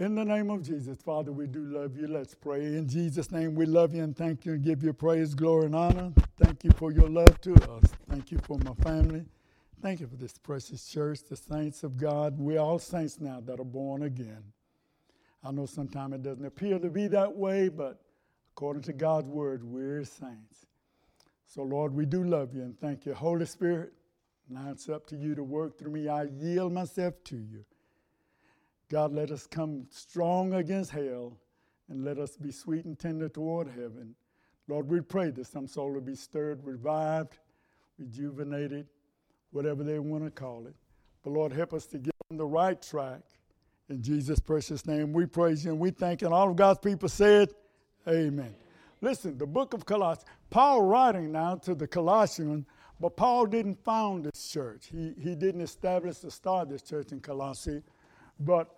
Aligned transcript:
In 0.00 0.16
the 0.16 0.24
name 0.24 0.50
of 0.50 0.62
Jesus, 0.62 0.98
Father, 1.00 1.30
we 1.30 1.46
do 1.46 1.66
love 1.66 1.96
you. 1.96 2.08
Let's 2.08 2.34
pray. 2.34 2.64
In 2.64 2.88
Jesus' 2.88 3.30
name, 3.30 3.54
we 3.54 3.64
love 3.64 3.94
you 3.94 4.02
and 4.02 4.16
thank 4.16 4.44
you 4.44 4.54
and 4.54 4.64
give 4.64 4.82
you 4.82 4.92
praise, 4.92 5.36
glory, 5.36 5.66
and 5.66 5.76
honor. 5.76 6.12
Thank 6.36 6.64
you 6.64 6.72
for 6.72 6.90
your 6.90 7.08
love 7.08 7.40
to 7.42 7.54
us. 7.54 7.84
Thank 8.10 8.32
you 8.32 8.38
for 8.38 8.58
my 8.58 8.74
family. 8.82 9.24
Thank 9.80 10.00
you 10.00 10.08
for 10.08 10.16
this 10.16 10.36
precious 10.36 10.84
church, 10.88 11.20
the 11.30 11.36
saints 11.36 11.84
of 11.84 11.96
God. 11.96 12.36
We're 12.40 12.58
all 12.58 12.80
saints 12.80 13.20
now 13.20 13.40
that 13.46 13.60
are 13.60 13.64
born 13.64 14.02
again. 14.02 14.42
I 15.44 15.52
know 15.52 15.64
sometimes 15.64 16.14
it 16.14 16.22
doesn't 16.24 16.44
appear 16.44 16.80
to 16.80 16.90
be 16.90 17.06
that 17.08 17.36
way, 17.36 17.68
but 17.68 18.00
according 18.50 18.82
to 18.84 18.92
God's 18.92 19.28
word, 19.28 19.62
we're 19.62 20.02
saints. 20.02 20.66
So, 21.46 21.62
Lord, 21.62 21.94
we 21.94 22.04
do 22.04 22.24
love 22.24 22.52
you 22.52 22.62
and 22.62 22.76
thank 22.80 23.06
you. 23.06 23.14
Holy 23.14 23.46
Spirit, 23.46 23.92
now 24.48 24.72
it's 24.72 24.88
up 24.88 25.06
to 25.06 25.16
you 25.16 25.36
to 25.36 25.44
work 25.44 25.78
through 25.78 25.92
me. 25.92 26.08
I 26.08 26.24
yield 26.24 26.72
myself 26.72 27.14
to 27.26 27.36
you. 27.36 27.64
God, 28.94 29.12
let 29.12 29.32
us 29.32 29.44
come 29.48 29.88
strong 29.90 30.54
against 30.54 30.92
hell 30.92 31.36
and 31.88 32.04
let 32.04 32.16
us 32.16 32.36
be 32.36 32.52
sweet 32.52 32.84
and 32.84 32.96
tender 32.96 33.28
toward 33.28 33.66
heaven. 33.66 34.14
Lord, 34.68 34.88
we 34.88 35.00
pray 35.00 35.32
that 35.32 35.48
some 35.48 35.66
soul 35.66 35.90
will 35.90 36.00
be 36.00 36.14
stirred, 36.14 36.64
revived, 36.64 37.38
rejuvenated, 37.98 38.86
whatever 39.50 39.82
they 39.82 39.98
want 39.98 40.22
to 40.22 40.30
call 40.30 40.68
it. 40.68 40.76
But 41.24 41.32
Lord, 41.32 41.52
help 41.52 41.74
us 41.74 41.86
to 41.86 41.98
get 41.98 42.14
on 42.30 42.36
the 42.36 42.46
right 42.46 42.80
track. 42.80 43.22
In 43.88 44.00
Jesus' 44.00 44.38
precious 44.38 44.86
name, 44.86 45.12
we 45.12 45.26
praise 45.26 45.64
you 45.64 45.72
and 45.72 45.80
we 45.80 45.90
thank 45.90 46.20
you. 46.20 46.28
And 46.28 46.34
all 46.34 46.48
of 46.48 46.54
God's 46.54 46.78
people 46.78 47.08
said, 47.08 47.48
Amen. 48.06 48.54
Listen, 49.00 49.36
the 49.36 49.44
book 49.44 49.74
of 49.74 49.84
Colossians, 49.84 50.28
Paul 50.50 50.82
writing 50.82 51.32
now 51.32 51.56
to 51.56 51.74
the 51.74 51.88
Colossians, 51.88 52.64
but 53.00 53.16
Paul 53.16 53.46
didn't 53.46 53.82
found 53.82 54.26
this 54.26 54.52
church. 54.52 54.86
He, 54.92 55.14
he 55.18 55.34
didn't 55.34 55.62
establish 55.62 56.22
or 56.22 56.30
start 56.30 56.68
of 56.68 56.68
this 56.68 56.82
church 56.82 57.10
in 57.10 57.18
Colossae. 57.18 57.82
But 58.38 58.68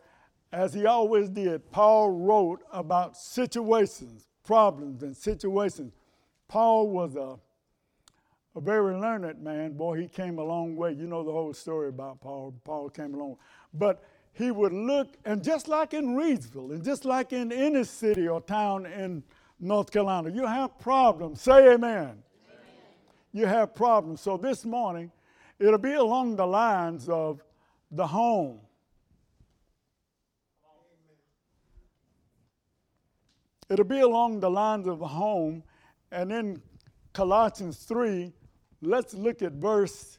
as 0.57 0.73
he 0.73 0.87
always 0.87 1.29
did, 1.29 1.71
Paul 1.71 2.13
wrote 2.13 2.61
about 2.73 3.15
situations, 3.15 4.27
problems, 4.43 5.03
and 5.03 5.15
situations. 5.15 5.93
Paul 6.49 6.89
was 6.89 7.15
a, 7.15 7.37
a 8.57 8.61
very 8.63 8.95
learned 8.95 9.43
man. 9.43 9.75
Boy, 9.75 10.01
he 10.01 10.09
came 10.09 10.39
a 10.39 10.43
long 10.43 10.75
way. 10.75 10.93
You 10.93 11.07
know 11.07 11.23
the 11.23 11.31
whole 11.31 11.53
story 11.53 11.91
about 11.91 12.23
Paul. 12.23 12.55
Paul 12.65 12.89
came 12.89 13.13
along. 13.13 13.37
But 13.75 14.03
he 14.33 14.51
would 14.51 14.73
look, 14.73 15.19
and 15.27 15.45
just 15.45 15.69
like 15.69 15.93
in 15.93 16.17
Reidsville, 16.17 16.71
and 16.71 16.83
just 16.83 17.05
like 17.05 17.35
in 17.35 17.53
any 17.53 17.85
city 17.85 18.27
or 18.27 18.41
town 18.41 18.87
in 18.87 19.23
North 19.61 19.91
Carolina, 19.91 20.31
you 20.31 20.47
have 20.47 20.79
problems. 20.79 21.43
Say 21.43 21.75
amen. 21.75 22.01
amen. 22.01 22.23
You 23.35 23.45
have 23.45 23.75
problems. 23.75 24.23
So 24.23 24.39
this 24.39 24.65
morning, 24.65 25.13
it'll 25.59 25.77
be 25.77 25.93
along 25.93 26.37
the 26.37 26.47
lines 26.47 27.11
of 27.11 27.43
the 27.91 28.07
home 28.07 28.61
It'll 33.69 33.85
be 33.85 34.01
along 34.01 34.41
the 34.41 34.51
lines 34.51 34.87
of 34.87 35.01
home. 35.01 35.63
And 36.13 36.33
in 36.33 36.63
Colossians 37.13 37.79
3, 37.79 38.33
let's 38.81 39.15
look 39.15 39.43
at 39.43 39.53
verse. 39.53 40.19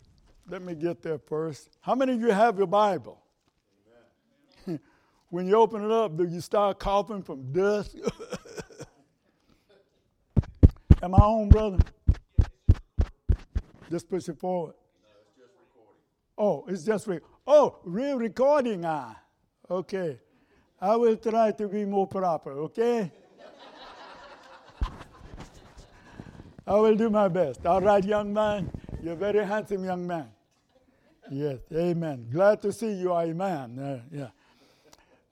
Let 0.49 0.61
me 0.61 0.75
get 0.75 1.01
there 1.01 1.17
first. 1.17 1.77
How 1.81 1.95
many 1.95 2.13
of 2.13 2.21
you 2.21 2.31
have 2.31 2.57
your 2.57 2.67
Bible? 2.67 3.21
when 5.29 5.47
you 5.47 5.55
open 5.55 5.83
it 5.83 5.91
up, 5.91 6.17
do 6.17 6.25
you 6.25 6.41
start 6.41 6.79
coughing 6.79 7.23
from 7.23 7.51
dust? 7.51 7.97
Am 11.01 11.13
I 11.13 11.19
on, 11.19 11.49
brother? 11.49 11.79
Just 13.89 14.09
push 14.09 14.27
it 14.27 14.37
forward. 14.39 14.73
Oh, 16.37 16.65
it's 16.67 16.83
just 16.83 17.07
re- 17.07 17.19
oh, 17.47 17.79
real 17.83 18.17
recording. 18.17 18.83
Ah, 18.85 19.15
okay. 19.69 20.19
I 20.79 20.95
will 20.95 21.15
try 21.15 21.51
to 21.51 21.67
be 21.67 21.85
more 21.85 22.05
proper. 22.05 22.51
Okay. 22.51 23.11
I 26.67 26.75
will 26.75 26.95
do 26.95 27.09
my 27.09 27.29
best. 27.29 27.65
All 27.65 27.79
right, 27.79 28.03
young 28.03 28.33
man. 28.33 28.69
You're 29.01 29.15
very 29.15 29.45
handsome 29.45 29.85
young 29.85 30.05
man. 30.05 30.27
Yes, 31.31 31.59
amen. 31.73 32.27
Glad 32.29 32.61
to 32.63 32.73
see 32.73 32.91
you 32.91 33.13
are 33.13 33.23
a 33.23 33.33
man. 33.33 33.79
Uh, 33.79 34.01
yeah. 34.11 34.27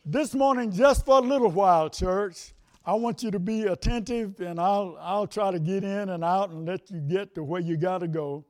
This 0.05 0.33
morning, 0.33 0.71
just 0.71 1.05
for 1.05 1.17
a 1.17 1.21
little 1.21 1.51
while, 1.51 1.89
church, 1.89 2.53
I 2.85 2.93
want 2.93 3.21
you 3.21 3.31
to 3.31 3.39
be 3.39 3.63
attentive 3.63 4.39
and 4.39 4.61
I'll, 4.61 4.97
I'll 5.01 5.27
try 5.27 5.51
to 5.51 5.59
get 5.59 5.83
in 5.83 6.09
and 6.09 6.23
out 6.23 6.51
and 6.51 6.65
let 6.65 6.89
you 6.89 7.01
get 7.01 7.35
to 7.35 7.43
where 7.43 7.59
you 7.59 7.75
got 7.75 7.97
to 7.97 8.07
go. 8.07 8.45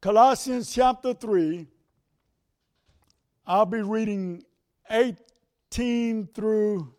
Colossians 0.00 0.72
chapter 0.72 1.12
3, 1.12 1.66
I'll 3.48 3.66
be 3.66 3.82
reading 3.82 4.44
18 4.88 6.28
through 6.34 6.95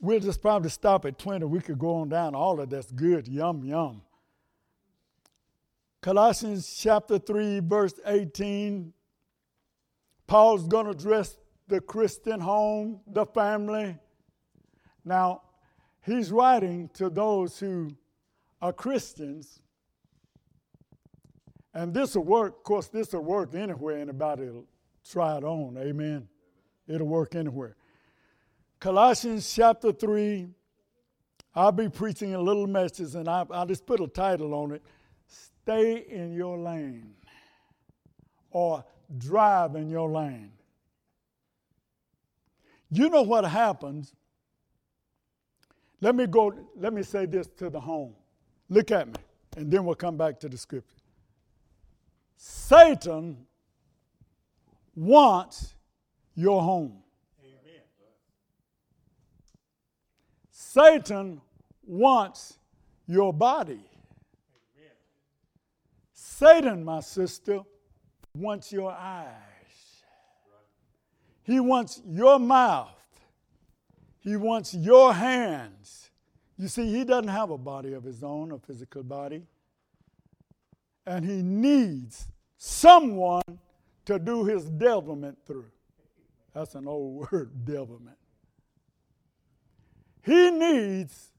We'll 0.00 0.20
just 0.20 0.40
probably 0.40 0.70
stop 0.70 1.04
at 1.04 1.18
20. 1.18 1.44
We 1.46 1.60
could 1.60 1.78
go 1.78 1.96
on 1.96 2.08
down. 2.08 2.34
All 2.34 2.60
of 2.60 2.70
that's 2.70 2.92
good. 2.92 3.26
Yum, 3.26 3.64
yum. 3.64 4.02
Colossians 6.00 6.78
chapter 6.80 7.18
3, 7.18 7.60
verse 7.60 7.94
18. 8.06 8.92
Paul's 10.26 10.68
going 10.68 10.84
to 10.84 10.92
address 10.92 11.36
the 11.66 11.80
Christian 11.80 12.40
home, 12.40 13.00
the 13.06 13.26
family. 13.26 13.96
Now, 15.04 15.42
he's 16.04 16.30
writing 16.30 16.90
to 16.94 17.10
those 17.10 17.58
who 17.58 17.90
are 18.62 18.72
Christians. 18.72 19.60
And 21.74 21.92
this 21.92 22.14
will 22.14 22.24
work. 22.24 22.58
Of 22.58 22.62
course, 22.62 22.86
this 22.88 23.12
will 23.12 23.24
work 23.24 23.54
anywhere 23.54 23.98
anybody 23.98 24.44
will 24.44 24.66
try 25.08 25.36
it 25.36 25.44
on. 25.44 25.76
Amen. 25.78 26.28
It'll 26.86 27.06
work 27.06 27.34
anywhere. 27.34 27.76
Colossians 28.80 29.52
chapter 29.52 29.92
3, 29.92 30.48
I'll 31.54 31.72
be 31.72 31.88
preaching 31.88 32.34
a 32.34 32.40
little 32.40 32.66
message 32.66 33.14
and 33.14 33.28
I, 33.28 33.42
will 33.42 33.66
just 33.66 33.84
put 33.84 34.00
a 34.00 34.06
title 34.06 34.54
on 34.54 34.72
it 34.72 34.82
Stay 35.26 36.06
in 36.08 36.32
Your 36.32 36.58
Lane 36.58 37.14
or 38.50 38.84
Drive 39.18 39.74
in 39.74 39.90
Your 39.90 40.08
Lane. 40.08 40.52
You 42.90 43.10
know 43.10 43.22
what 43.22 43.44
happens? 43.44 44.14
Let 46.00 46.14
me 46.14 46.26
go, 46.26 46.54
let 46.76 46.92
me 46.92 47.02
say 47.02 47.26
this 47.26 47.48
to 47.58 47.68
the 47.68 47.80
home. 47.80 48.14
Look 48.68 48.90
at 48.90 49.08
me, 49.08 49.14
and 49.56 49.70
then 49.70 49.84
we'll 49.84 49.96
come 49.96 50.16
back 50.16 50.38
to 50.40 50.48
the 50.48 50.56
scripture. 50.56 50.94
Satan 52.36 53.46
wants 54.94 55.74
your 56.34 56.62
home. 56.62 57.02
Satan 60.70 61.40
wants 61.86 62.58
your 63.06 63.32
body. 63.32 63.80
Satan, 66.12 66.84
my 66.84 67.00
sister, 67.00 67.62
wants 68.34 68.70
your 68.70 68.92
eyes. 68.92 69.32
He 71.42 71.58
wants 71.58 72.02
your 72.06 72.38
mouth. 72.38 73.00
He 74.18 74.36
wants 74.36 74.74
your 74.74 75.14
hands. 75.14 76.10
You 76.58 76.68
see, 76.68 76.92
he 76.92 77.02
doesn't 77.02 77.28
have 77.28 77.48
a 77.48 77.56
body 77.56 77.94
of 77.94 78.04
his 78.04 78.22
own, 78.22 78.52
a 78.52 78.58
physical 78.58 79.02
body. 79.02 79.46
And 81.06 81.24
he 81.24 81.40
needs 81.40 82.28
someone 82.58 83.58
to 84.04 84.18
do 84.18 84.44
his 84.44 84.68
devilment 84.68 85.38
through. 85.46 85.70
That's 86.52 86.74
an 86.74 86.86
old 86.86 87.26
word, 87.32 87.64
devilment. 87.64 88.18
He 90.28 90.50
needs 90.50 91.30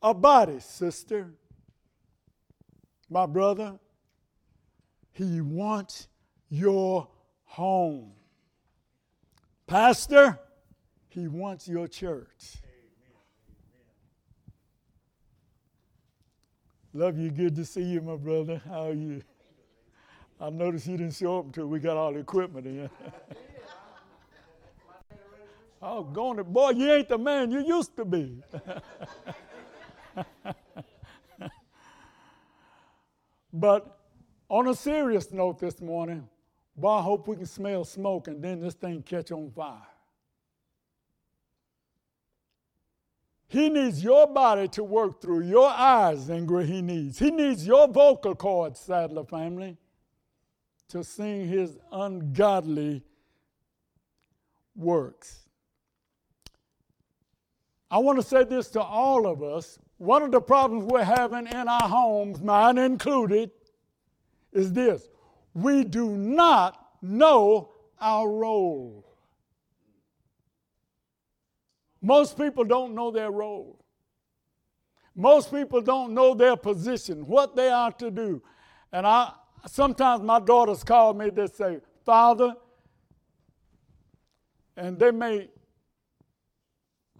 a 0.00 0.14
body, 0.14 0.60
sister. 0.60 1.34
My 3.10 3.26
brother, 3.26 3.78
he 5.12 5.42
wants 5.42 6.08
your 6.48 7.06
home. 7.44 8.12
Pastor, 9.66 10.38
he 11.10 11.28
wants 11.28 11.68
your 11.68 11.86
church. 11.86 12.54
Love 16.94 17.18
you. 17.18 17.30
Good 17.30 17.56
to 17.56 17.66
see 17.66 17.82
you, 17.82 18.00
my 18.00 18.16
brother. 18.16 18.62
How 18.66 18.86
are 18.86 18.94
you? 18.94 19.20
I 20.40 20.48
noticed 20.48 20.86
you 20.86 20.96
didn't 20.96 21.12
show 21.12 21.40
up 21.40 21.44
until 21.44 21.66
we 21.66 21.78
got 21.78 21.98
all 21.98 22.14
the 22.14 22.20
equipment 22.20 22.66
in. 22.66 22.88
Oh, 25.82 26.02
going 26.04 26.38
to, 26.38 26.44
boy, 26.44 26.70
you 26.70 26.90
ain't 26.92 27.08
the 27.08 27.18
man 27.18 27.50
you 27.50 27.64
used 27.64 27.94
to 27.96 28.04
be. 28.04 28.42
but 33.52 33.98
on 34.48 34.68
a 34.68 34.74
serious 34.74 35.32
note 35.32 35.58
this 35.58 35.80
morning, 35.80 36.26
boy, 36.76 36.88
I 36.88 37.02
hope 37.02 37.28
we 37.28 37.36
can 37.36 37.46
smell 37.46 37.84
smoke 37.84 38.28
and 38.28 38.42
then 38.42 38.60
this 38.60 38.74
thing 38.74 39.02
catch 39.02 39.30
on 39.32 39.50
fire. 39.50 39.82
He 43.48 43.68
needs 43.68 44.02
your 44.02 44.26
body 44.26 44.68
to 44.68 44.82
work 44.82 45.20
through, 45.20 45.42
your 45.42 45.68
eyes, 45.70 46.28
Ingrid, 46.28 46.66
he 46.66 46.82
needs. 46.82 47.18
He 47.18 47.30
needs 47.30 47.66
your 47.66 47.86
vocal 47.86 48.34
cords, 48.34 48.80
Saddler 48.80 49.24
family, 49.24 49.76
to 50.88 51.04
sing 51.04 51.46
his 51.46 51.76
ungodly 51.92 53.02
works. 54.74 55.45
I 57.90 57.98
want 57.98 58.18
to 58.18 58.22
say 58.22 58.44
this 58.44 58.68
to 58.70 58.82
all 58.82 59.26
of 59.26 59.42
us. 59.42 59.78
One 59.98 60.22
of 60.22 60.32
the 60.32 60.40
problems 60.40 60.84
we're 60.84 61.04
having 61.04 61.46
in 61.46 61.68
our 61.68 61.88
homes, 61.88 62.42
mine 62.42 62.78
included, 62.78 63.50
is 64.52 64.72
this 64.72 65.08
we 65.54 65.84
do 65.84 66.10
not 66.10 66.78
know 67.00 67.70
our 68.00 68.28
role. 68.28 69.04
Most 72.02 72.36
people 72.36 72.64
don't 72.64 72.94
know 72.94 73.10
their 73.10 73.30
role. 73.30 73.84
Most 75.14 75.50
people 75.50 75.80
don't 75.80 76.12
know 76.12 76.34
their 76.34 76.56
position, 76.56 77.26
what 77.26 77.56
they 77.56 77.70
are 77.70 77.90
to 77.92 78.10
do. 78.10 78.42
And 78.92 79.06
I 79.06 79.32
sometimes 79.66 80.22
my 80.22 80.38
daughters 80.40 80.84
call 80.84 81.14
me, 81.14 81.30
they 81.30 81.46
say, 81.46 81.78
Father, 82.04 82.54
and 84.76 84.98
they 84.98 85.10
may 85.10 85.48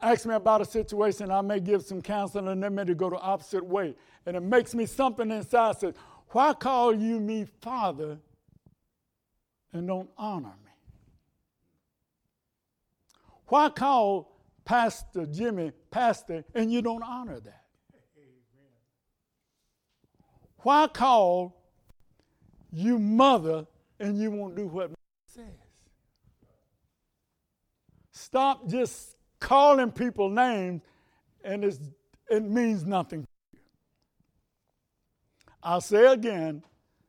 ask 0.00 0.26
me 0.26 0.34
about 0.34 0.60
a 0.60 0.64
situation, 0.64 1.30
I 1.30 1.40
may 1.40 1.60
give 1.60 1.82
some 1.82 2.02
counseling, 2.02 2.48
and 2.48 2.62
they 2.62 2.68
may 2.68 2.84
go 2.94 3.10
the 3.10 3.16
opposite 3.16 3.64
way. 3.64 3.94
And 4.24 4.36
it 4.36 4.42
makes 4.42 4.74
me 4.74 4.86
something 4.86 5.30
inside 5.30 5.78
says, 5.78 5.94
Why 6.30 6.52
call 6.52 6.94
you 6.94 7.20
me 7.20 7.46
Father 7.60 8.18
and 9.72 9.86
don't 9.86 10.10
honor 10.16 10.54
me? 10.64 10.72
Why 13.46 13.68
call 13.68 14.36
Pastor 14.64 15.26
Jimmy 15.26 15.72
Pastor 15.90 16.44
and 16.54 16.72
you 16.72 16.82
don't 16.82 17.02
honor 17.02 17.38
that? 17.40 17.62
Why 20.58 20.88
call 20.88 21.62
you 22.72 22.98
mother 22.98 23.66
and 24.00 24.18
you 24.18 24.32
won't 24.32 24.56
do 24.56 24.66
what 24.66 24.90
mother 24.90 24.96
says? 25.26 25.44
Stop 28.10 28.68
just 28.68 29.15
calling 29.46 29.92
people 29.92 30.28
names 30.28 30.82
and 31.44 31.64
it 32.28 32.42
means 32.42 32.84
nothing. 32.84 33.24
I'll 35.62 35.80
say 35.80 36.12
again 36.12 36.64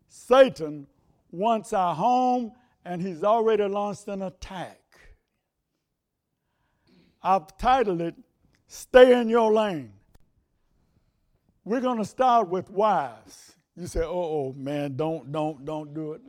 Satan 0.07 0.85
wants 1.31 1.73
our 1.73 1.95
home 1.95 2.51
and 2.85 3.01
he's 3.01 3.23
already 3.23 3.63
launched 3.63 4.07
an 4.07 4.21
attack. 4.21 4.79
I've 7.23 7.57
titled 7.57 8.01
it 8.01 8.13
Stay 8.67 9.19
in 9.19 9.29
Your 9.29 9.51
Lane. 9.51 9.91
We're 11.65 11.81
going 11.81 11.97
to 11.97 12.05
start 12.05 12.49
with 12.49 12.69
wives. 12.69 13.55
You 13.75 13.87
say, 13.87 14.01
oh, 14.01 14.11
oh, 14.11 14.55
man, 14.55 14.95
don't, 14.95 15.31
don't, 15.31 15.65
don't 15.65 15.91
do 15.91 16.13
it. 16.13 16.21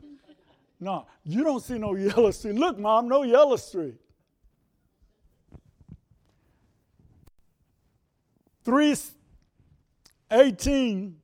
No, 0.79 1.05
you 1.23 1.43
don't 1.43 1.63
see 1.63 1.77
no 1.77 1.93
yellow 1.95 2.31
street. 2.31 2.55
Look, 2.55 2.79
mom, 2.79 3.07
no 3.07 3.21
yellow 3.21 3.57
street. 8.69 8.99
318. 10.29 11.15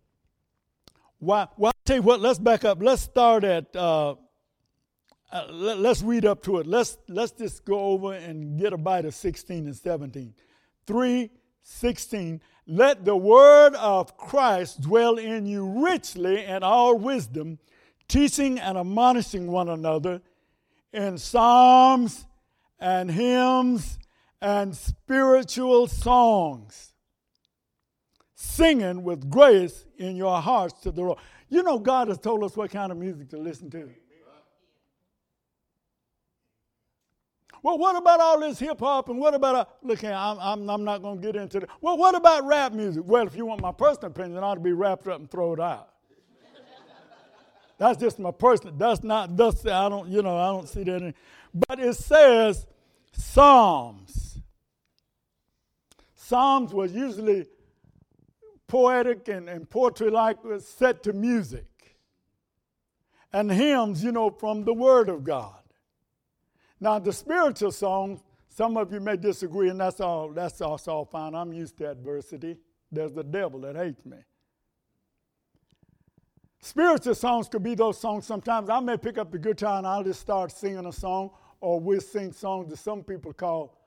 Why, 1.19 1.47
well, 1.57 1.69
I'll 1.75 1.81
tell 1.85 1.95
you 1.97 2.01
what, 2.01 2.19
let's 2.19 2.39
back 2.39 2.65
up. 2.65 2.81
Let's 2.81 3.01
start 3.01 3.43
at, 3.43 3.73
uh, 3.75 4.15
uh, 5.31 5.47
let, 5.49 5.85
us 5.85 6.01
read 6.01 6.25
up 6.25 6.43
to 6.43 6.57
it. 6.59 6.67
Let's, 6.67 6.97
let's 7.07 7.31
just 7.31 7.65
go 7.65 7.79
over 7.79 8.13
and 8.13 8.59
get 8.59 8.73
a 8.73 8.77
bite 8.77 9.05
of 9.05 9.13
16 9.13 9.65
and 9.65 9.75
17. 9.75 10.33
316. 10.85 12.41
Let 12.67 13.05
the 13.05 13.15
word 13.15 13.75
of 13.75 14.17
Christ 14.17 14.81
dwell 14.81 15.17
in 15.17 15.45
you 15.45 15.65
richly 15.85 16.43
in 16.43 16.63
all 16.63 16.97
wisdom, 16.97 17.59
teaching 18.07 18.59
and 18.59 18.77
admonishing 18.77 19.47
one 19.47 19.69
another 19.69 20.21
in 20.91 21.17
psalms 21.17 22.25
and 22.79 23.09
hymns 23.09 23.99
and 24.41 24.75
spiritual 24.75 25.87
songs 25.87 26.94
singing 28.35 29.03
with 29.03 29.29
grace 29.29 29.85
in 29.97 30.15
your 30.15 30.39
hearts 30.41 30.81
to 30.81 30.91
the 30.91 31.01
Lord. 31.01 31.19
You 31.49 31.63
know, 31.63 31.79
God 31.79 32.09
has 32.09 32.19
told 32.19 32.43
us 32.43 32.55
what 32.55 32.69
kind 32.69 32.91
of 32.91 32.97
music 32.97 33.29
to 33.29 33.37
listen 33.37 33.69
to. 33.71 33.89
Well, 37.63 37.79
what 37.79 37.95
about 37.95 38.19
all 38.19 38.39
this 38.39 38.59
hip 38.59 38.79
hop 38.79 39.09
and 39.09 39.17
what 39.17 39.33
about, 39.33 39.55
uh, 39.55 39.65
look 39.81 40.01
here, 40.01 40.13
I'm, 40.13 40.37
I'm, 40.39 40.69
I'm 40.69 40.83
not 40.83 41.01
going 41.01 41.19
to 41.19 41.25
get 41.25 41.35
into 41.35 41.61
that. 41.61 41.69
Well, 41.81 41.97
what 41.97 42.13
about 42.13 42.45
rap 42.45 42.73
music? 42.73 43.01
Well, 43.03 43.25
if 43.25 43.35
you 43.35 43.47
want 43.47 43.59
my 43.59 43.71
personal 43.71 44.11
opinion, 44.11 44.43
I 44.43 44.47
ought 44.47 44.53
to 44.53 44.59
be 44.59 44.71
wrapped 44.71 45.07
up 45.07 45.19
and 45.19 45.31
thrown 45.31 45.59
out. 45.59 45.89
that's 47.79 47.99
just 47.99 48.19
my 48.19 48.29
personal, 48.29 48.75
that's 48.75 49.03
not, 49.03 49.35
that's, 49.35 49.65
I 49.65 49.89
don't, 49.89 50.07
you 50.09 50.21
know, 50.21 50.37
I 50.37 50.45
don't 50.47 50.69
see 50.69 50.83
that. 50.83 51.01
In, 51.01 51.15
but 51.67 51.79
it 51.79 51.95
says 51.95 52.67
Psalms. 53.13 54.37
Psalms 56.13 56.71
was 56.71 56.93
usually 56.93 57.47
poetic 58.67 59.27
and, 59.27 59.49
and 59.49 59.69
poetry 59.69 60.09
like 60.09 60.43
was 60.43 60.67
set 60.67 61.03
to 61.03 61.13
music. 61.13 61.65
And 63.33 63.51
hymns, 63.51 64.03
you 64.03 64.11
know, 64.11 64.29
from 64.29 64.63
the 64.63 64.73
Word 64.73 65.09
of 65.09 65.23
God. 65.23 65.59
Now, 66.79 66.99
the 66.99 67.11
spiritual 67.11 67.71
songs, 67.71 68.23
some 68.47 68.77
of 68.77 68.93
you 68.93 68.99
may 68.99 69.17
disagree, 69.17 69.69
and 69.69 69.79
that's 69.79 69.99
all, 69.99 70.29
that's 70.29 70.61
also 70.61 70.91
all 70.91 71.05
fine. 71.05 71.35
I'm 71.35 71.51
used 71.51 71.77
to 71.79 71.91
adversity. 71.91 72.57
There's 72.91 73.11
the 73.11 73.23
devil 73.23 73.59
that 73.61 73.75
hates 73.75 74.05
me. 74.05 74.17
Spiritual 76.61 77.13
songs 77.15 77.47
could 77.47 77.61
be 77.61 77.75
those 77.75 77.99
songs 77.99 78.25
sometimes. 78.25 78.69
I 78.69 78.79
may 78.79 78.97
pick 78.97 79.17
up 79.17 79.31
the 79.31 79.37
guitar 79.37 79.77
and 79.77 79.85
I'll 79.85 80.03
just 80.03 80.21
start 80.21 80.51
singing 80.51 80.85
a 80.85 80.91
song, 80.91 81.29
or 81.59 81.79
we'll 81.79 82.01
sing 82.01 82.31
songs 82.31 82.69
that 82.69 82.77
some 82.77 83.03
people 83.03 83.33
call 83.33 83.77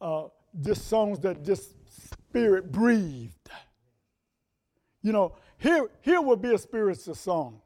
uh, 0.00 0.24
just 0.60 0.88
songs 0.88 1.20
that 1.20 1.42
just 1.44 1.74
spirit 1.88 2.70
breathed. 2.70 3.48
You 5.02 5.12
know, 5.12 5.34
here, 5.58 5.88
here 6.00 6.20
would 6.20 6.40
be 6.40 6.54
a 6.54 6.58
spiritual 6.58 7.14
song. 7.14 7.60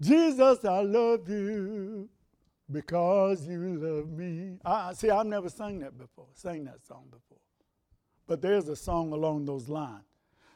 Jesus, 0.00 0.64
I 0.64 0.80
love 0.82 1.28
you 1.28 2.08
because 2.70 3.46
you 3.46 3.78
love 3.78 4.10
me. 4.10 4.58
I, 4.64 4.92
see, 4.92 5.10
I've 5.10 5.26
never 5.26 5.48
sung 5.48 5.80
that 5.80 5.98
before, 5.98 6.26
sang 6.34 6.64
that 6.64 6.86
song 6.86 7.04
before. 7.10 7.38
But 8.26 8.42
there's 8.42 8.68
a 8.68 8.76
song 8.76 9.12
along 9.12 9.46
those 9.46 9.68
lines. 9.68 10.04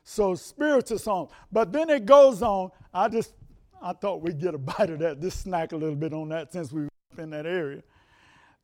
So 0.05 0.35
spiritual 0.35 0.99
song. 0.99 1.29
But 1.51 1.73
then 1.73 1.89
it 1.91 2.05
goes 2.07 2.43
on. 2.43 2.71
I 2.93 3.09
just, 3.09 3.35
I 3.81 3.93
thought 3.95 4.21
we'd 4.21 4.41
get 4.41 4.55
a 4.55 4.59
bite 4.59 4.91
of 4.91 4.99
that, 5.01 5.21
just 5.21 5.41
snack 5.41 5.73
a 5.73 5.77
little 5.77 5.97
bit 5.97 6.13
on 6.13 6.29
that 6.29 6.53
since 6.53 6.71
we 6.71 6.83
were 6.83 6.89
in 7.23 7.31
that 7.31 7.47
area. 7.47 7.83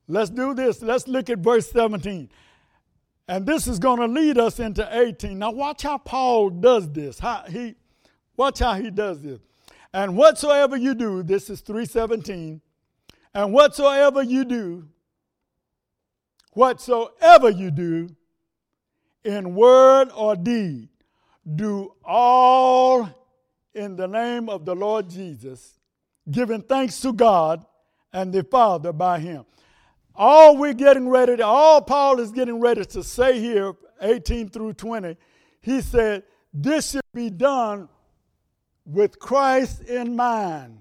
Let's 0.07 0.31
do 0.31 0.55
this. 0.55 0.83
Let's 0.83 1.09
look 1.09 1.29
at 1.31 1.39
verse 1.39 1.71
17. 1.71 2.31
And 3.29 3.47
this 3.47 3.67
is 3.67 3.79
going 3.79 4.01
to 4.01 4.07
lead 4.07 4.39
us 4.39 4.59
into 4.59 4.89
18. 4.91 5.39
Now 5.39 5.53
watch 5.53 5.83
how 5.83 5.99
Paul 5.99 6.49
does 6.49 6.91
this. 6.91 7.19
How 7.19 7.45
he 7.49 7.75
watch 8.37 8.61
how 8.61 8.75
he 8.75 8.91
does 8.91 9.23
this. 9.23 9.41
And 9.93 10.17
whatsoever 10.17 10.77
you 10.77 10.95
do, 10.95 11.23
this 11.23 11.51
is 11.51 11.61
317. 11.61 12.61
And 13.35 13.53
whatsoever 13.53 14.23
you 14.23 14.45
do, 14.45 14.89
whatsoever 16.53 17.51
you 17.51 17.71
do, 17.71 18.09
in 19.25 19.55
word 19.55 20.09
or 20.15 20.35
deed, 20.37 20.89
do 21.57 21.93
all 22.05 23.09
in 23.75 23.97
the 23.97 24.07
name 24.07 24.49
of 24.49 24.65
the 24.65 24.75
Lord 24.75 25.11
Jesus, 25.11 25.79
giving 26.31 26.63
thanks 26.63 27.01
to 27.01 27.13
God 27.13 27.65
and 28.13 28.33
the 28.33 28.43
Father 28.45 28.93
by 28.93 29.19
him. 29.19 29.45
All 30.21 30.57
we're 30.57 30.75
getting 30.75 31.09
ready 31.09 31.37
to, 31.37 31.47
all 31.47 31.81
Paul 31.81 32.19
is 32.19 32.33
getting 32.33 32.59
ready 32.59 32.85
to 32.85 33.05
say 33.05 33.39
here, 33.39 33.73
18 34.01 34.49
through 34.49 34.73
20, 34.73 35.17
he 35.61 35.81
said, 35.81 36.25
This 36.53 36.91
should 36.91 37.01
be 37.15 37.31
done 37.31 37.89
with 38.85 39.21
Christ 39.21 39.83
in 39.83 40.17
mind. 40.17 40.81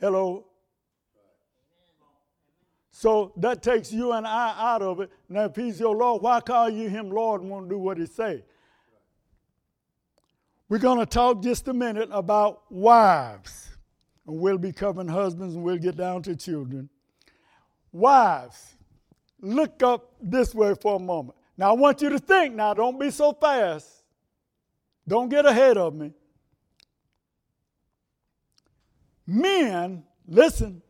Hello? 0.00 0.46
So 2.90 3.34
that 3.36 3.62
takes 3.62 3.92
you 3.92 4.12
and 4.12 4.26
I 4.26 4.54
out 4.56 4.80
of 4.80 5.00
it. 5.00 5.10
Now, 5.28 5.44
if 5.44 5.56
he's 5.56 5.78
your 5.78 5.94
Lord, 5.94 6.22
why 6.22 6.40
call 6.40 6.70
you 6.70 6.88
him 6.88 7.10
Lord 7.10 7.42
and 7.42 7.50
won't 7.50 7.68
do 7.68 7.76
what 7.76 7.98
he 7.98 8.06
say? 8.06 8.42
We're 10.70 10.78
going 10.78 11.00
to 11.00 11.06
talk 11.06 11.42
just 11.42 11.68
a 11.68 11.74
minute 11.74 12.08
about 12.10 12.62
wives. 12.72 13.76
And 14.26 14.38
we'll 14.40 14.56
be 14.56 14.72
covering 14.72 15.08
husbands 15.08 15.54
and 15.54 15.62
we'll 15.62 15.76
get 15.76 15.96
down 15.96 16.22
to 16.22 16.34
children. 16.34 16.88
Wives, 17.96 18.76
look 19.40 19.82
up 19.82 20.12
this 20.20 20.54
way 20.54 20.74
for 20.74 20.96
a 20.96 20.98
moment. 20.98 21.38
Now, 21.56 21.70
I 21.70 21.72
want 21.72 22.02
you 22.02 22.10
to 22.10 22.18
think 22.18 22.54
now, 22.54 22.74
don't 22.74 23.00
be 23.00 23.10
so 23.10 23.32
fast. 23.32 23.88
Don't 25.08 25.30
get 25.30 25.46
ahead 25.46 25.78
of 25.78 25.94
me. 25.94 26.12
Men, 29.26 30.04
listen, 30.28 30.82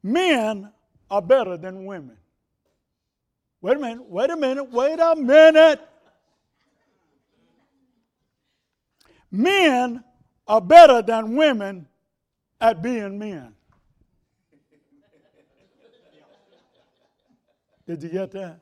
men 0.00 0.70
are 1.10 1.20
better 1.20 1.56
than 1.56 1.84
women. 1.86 2.16
Wait 3.60 3.76
a 3.76 3.80
minute, 3.80 4.08
wait 4.08 4.30
a 4.30 4.36
minute, 4.36 4.70
wait 4.70 5.00
a 5.00 5.16
minute. 5.16 5.80
Men 9.32 10.04
are 10.46 10.60
better 10.60 11.02
than 11.02 11.34
women 11.34 11.88
at 12.60 12.80
being 12.80 13.18
men. 13.18 13.55
Did 17.86 18.02
you 18.02 18.08
get 18.08 18.32
that? 18.32 18.60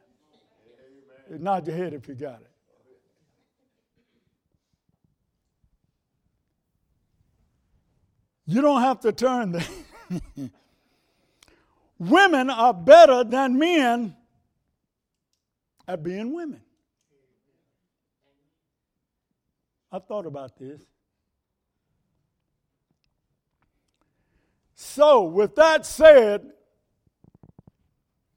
Amen. 1.29 1.43
Nod 1.43 1.67
your 1.67 1.77
head 1.77 1.95
if 1.95 2.07
you 2.07 2.15
got 2.15 2.41
it. 2.41 2.51
You 8.47 8.61
don't 8.61 8.83
have 8.83 9.01
to 9.01 9.13
turn 9.13 9.53
there. 9.53 9.67
women 11.99 12.51
are 12.51 12.75
better 12.75 13.25
than 13.25 13.59
men 13.59 14.15
at 15.89 16.03
being 16.03 16.35
women. 16.35 16.61
I 19.91 19.99
thought 20.01 20.27
about 20.27 20.59
this. 20.59 20.83
So, 24.75 25.23
with 25.23 25.55
that 25.55 25.87
said, 25.87 26.51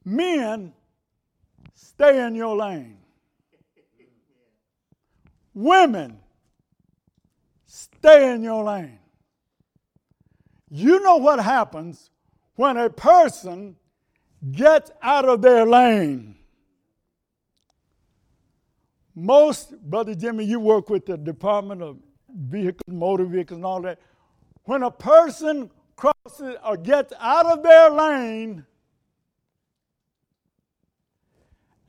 men, 0.06 0.74
stay 1.78 2.26
in 2.26 2.34
your 2.34 2.56
lane. 2.56 2.98
Women, 5.54 6.20
stay 7.66 8.34
in 8.34 8.44
your 8.44 8.64
lane. 8.64 9.00
You 10.70 11.02
know 11.02 11.18
what 11.18 11.40
happens 11.40 12.10
when 12.56 12.78
a 12.78 12.90
person 12.90 13.76
gets 14.52 14.92
out 15.02 15.26
of 15.26 15.42
their 15.42 15.66
lane. 15.66 16.36
Most, 19.16 19.80
Brother 19.82 20.14
Jimmy, 20.14 20.46
you 20.46 20.60
work 20.60 20.90
with 20.90 21.06
the 21.06 21.18
Department 21.18 21.82
of 21.82 21.98
Vehicles, 22.30 22.84
Motor 22.88 23.26
Vehicles, 23.26 23.58
and 23.58 23.66
all 23.66 23.82
that. 23.82 24.00
When 24.64 24.84
a 24.84 24.92
person 24.92 25.72
crosses 25.96 26.56
or 26.64 26.78
gets 26.78 27.14
out 27.20 27.46
of 27.46 27.64
their 27.64 27.90
lane 27.90 28.66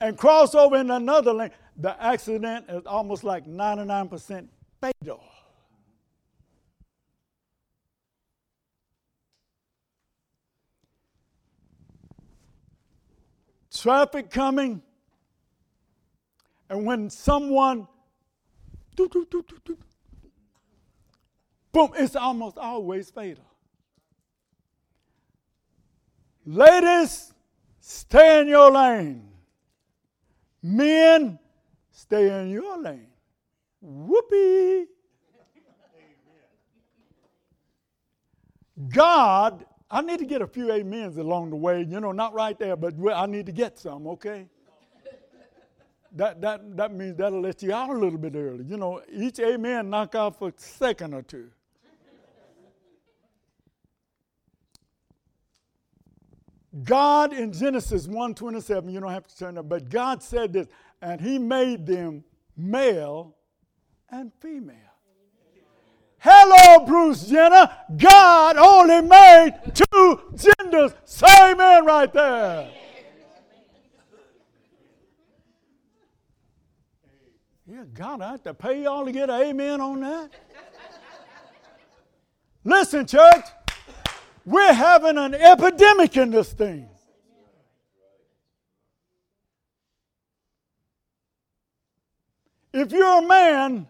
and 0.00 0.16
cross 0.16 0.54
over 0.54 0.76
in 0.76 0.90
another 0.90 1.32
lane, 1.32 1.50
the 1.76 2.00
accident 2.02 2.66
is 2.68 2.86
almost 2.86 3.24
like 3.24 3.46
99% 3.46 4.48
fatal. 4.80 5.22
Traffic 13.74 14.30
coming, 14.30 14.82
and 16.68 16.84
when 16.84 17.08
someone, 17.10 17.86
doo, 18.96 19.08
doo, 19.08 19.24
doo, 19.30 19.44
boom, 21.70 21.92
it's 21.96 22.16
almost 22.16 22.58
always 22.58 23.08
fatal. 23.10 23.44
Ladies, 26.44 27.32
stay 27.78 28.40
in 28.40 28.48
your 28.48 28.70
lane. 28.70 29.28
Men, 30.62 31.38
stay 31.90 32.40
in 32.40 32.50
your 32.50 32.78
lane. 32.78 33.08
Whoopee. 33.80 34.86
God, 38.88 39.64
I 39.90 40.02
need 40.02 40.18
to 40.18 40.26
get 40.26 40.42
a 40.42 40.46
few 40.46 40.70
amens 40.70 41.16
along 41.16 41.50
the 41.50 41.56
way. 41.56 41.80
You 41.88 42.00
know, 42.00 42.12
not 42.12 42.34
right 42.34 42.58
there, 42.58 42.76
but 42.76 42.94
I 43.12 43.26
need 43.26 43.46
to 43.46 43.52
get 43.52 43.78
some, 43.78 44.06
okay? 44.06 44.46
that, 46.12 46.40
that, 46.40 46.76
that 46.76 46.92
means 46.92 47.16
that'll 47.16 47.40
let 47.40 47.62
you 47.62 47.72
out 47.72 47.90
a 47.90 47.98
little 47.98 48.18
bit 48.18 48.34
early. 48.34 48.64
You 48.64 48.76
know, 48.76 49.02
each 49.12 49.38
amen 49.40 49.90
knock 49.90 50.14
out 50.14 50.38
for 50.38 50.48
a 50.48 50.52
second 50.56 51.14
or 51.14 51.22
two. 51.22 51.50
God 56.84 57.32
in 57.32 57.52
Genesis 57.52 58.06
1:27, 58.06 58.92
you 58.92 59.00
don't 59.00 59.10
have 59.10 59.26
to 59.26 59.36
turn 59.36 59.58
up, 59.58 59.68
but 59.68 59.88
God 59.88 60.22
said 60.22 60.52
this, 60.52 60.66
and 61.00 61.20
he 61.20 61.38
made 61.38 61.86
them 61.86 62.24
male 62.56 63.36
and 64.10 64.32
female. 64.40 64.76
Hello, 66.18 66.84
Bruce 66.84 67.28
Jenner. 67.28 67.70
God 67.96 68.56
only 68.56 69.00
made 69.02 69.54
two 69.72 70.20
genders. 70.34 70.92
Say 71.04 71.52
amen 71.52 71.84
right 71.84 72.12
there. 72.12 72.70
Yeah, 77.66 77.84
God, 77.92 78.22
I 78.22 78.30
have 78.30 78.42
to 78.44 78.54
pay 78.54 78.82
y'all 78.82 79.04
to 79.04 79.12
get 79.12 79.28
an 79.28 79.42
amen 79.42 79.80
on 79.80 80.00
that. 80.00 80.30
Listen, 82.64 83.06
church, 83.06 83.44
we're 84.48 84.72
having 84.72 85.18
an 85.18 85.34
epidemic 85.34 86.16
in 86.16 86.30
this 86.30 86.52
thing. 86.52 86.88
If 92.72 92.92
you're 92.92 93.18
a 93.18 93.26
man, 93.26 93.88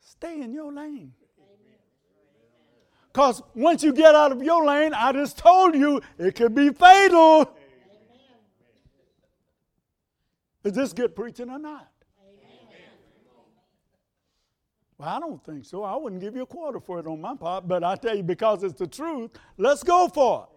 stay 0.00 0.40
in 0.40 0.52
your 0.52 0.72
lane. 0.72 1.12
Because 3.12 3.42
once 3.54 3.82
you 3.82 3.92
get 3.92 4.14
out 4.14 4.32
of 4.32 4.42
your 4.42 4.64
lane, 4.64 4.94
I 4.94 5.12
just 5.12 5.36
told 5.36 5.74
you 5.74 6.00
it 6.18 6.34
could 6.34 6.54
be 6.54 6.70
fatal. 6.70 7.56
Is 10.64 10.72
this 10.72 10.92
good 10.92 11.14
preaching 11.14 11.50
or 11.50 11.58
not? 11.58 11.91
I 15.02 15.18
don't 15.18 15.44
think 15.44 15.64
so. 15.64 15.82
I 15.82 15.96
wouldn't 15.96 16.20
give 16.20 16.36
you 16.36 16.42
a 16.42 16.46
quarter 16.46 16.80
for 16.80 17.00
it 17.00 17.06
on 17.06 17.20
my 17.20 17.34
part, 17.34 17.66
but 17.66 17.82
I 17.82 17.96
tell 17.96 18.16
you, 18.16 18.22
because 18.22 18.62
it's 18.62 18.78
the 18.78 18.86
truth, 18.86 19.32
let's 19.58 19.82
go 19.82 20.08
for 20.08 20.44
it. 20.44 20.48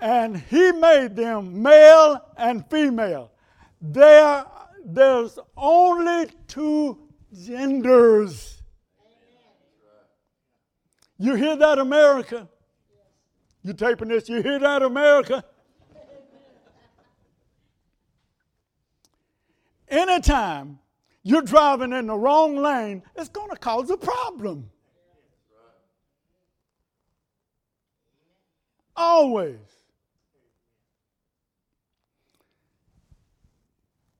And 0.00 0.36
he 0.36 0.70
made 0.72 1.16
them 1.16 1.60
male 1.60 2.24
and 2.36 2.64
female. 2.70 3.32
There, 3.80 4.44
there's 4.84 5.38
only 5.56 6.28
two 6.46 6.98
genders. 7.44 8.62
You 11.18 11.34
hear 11.34 11.56
that, 11.56 11.80
America? 11.80 12.48
You 13.64 13.72
taping 13.72 14.08
this? 14.08 14.28
You 14.28 14.40
hear 14.40 14.60
that, 14.60 14.82
America? 14.82 15.44
Anytime 19.90 20.78
you're 21.22 21.42
driving 21.42 21.92
in 21.92 22.06
the 22.06 22.16
wrong 22.16 22.56
lane, 22.56 23.02
it's 23.16 23.28
going 23.28 23.50
to 23.50 23.56
cause 23.56 23.90
a 23.90 23.96
problem. 23.96 24.70
Always. 28.96 29.58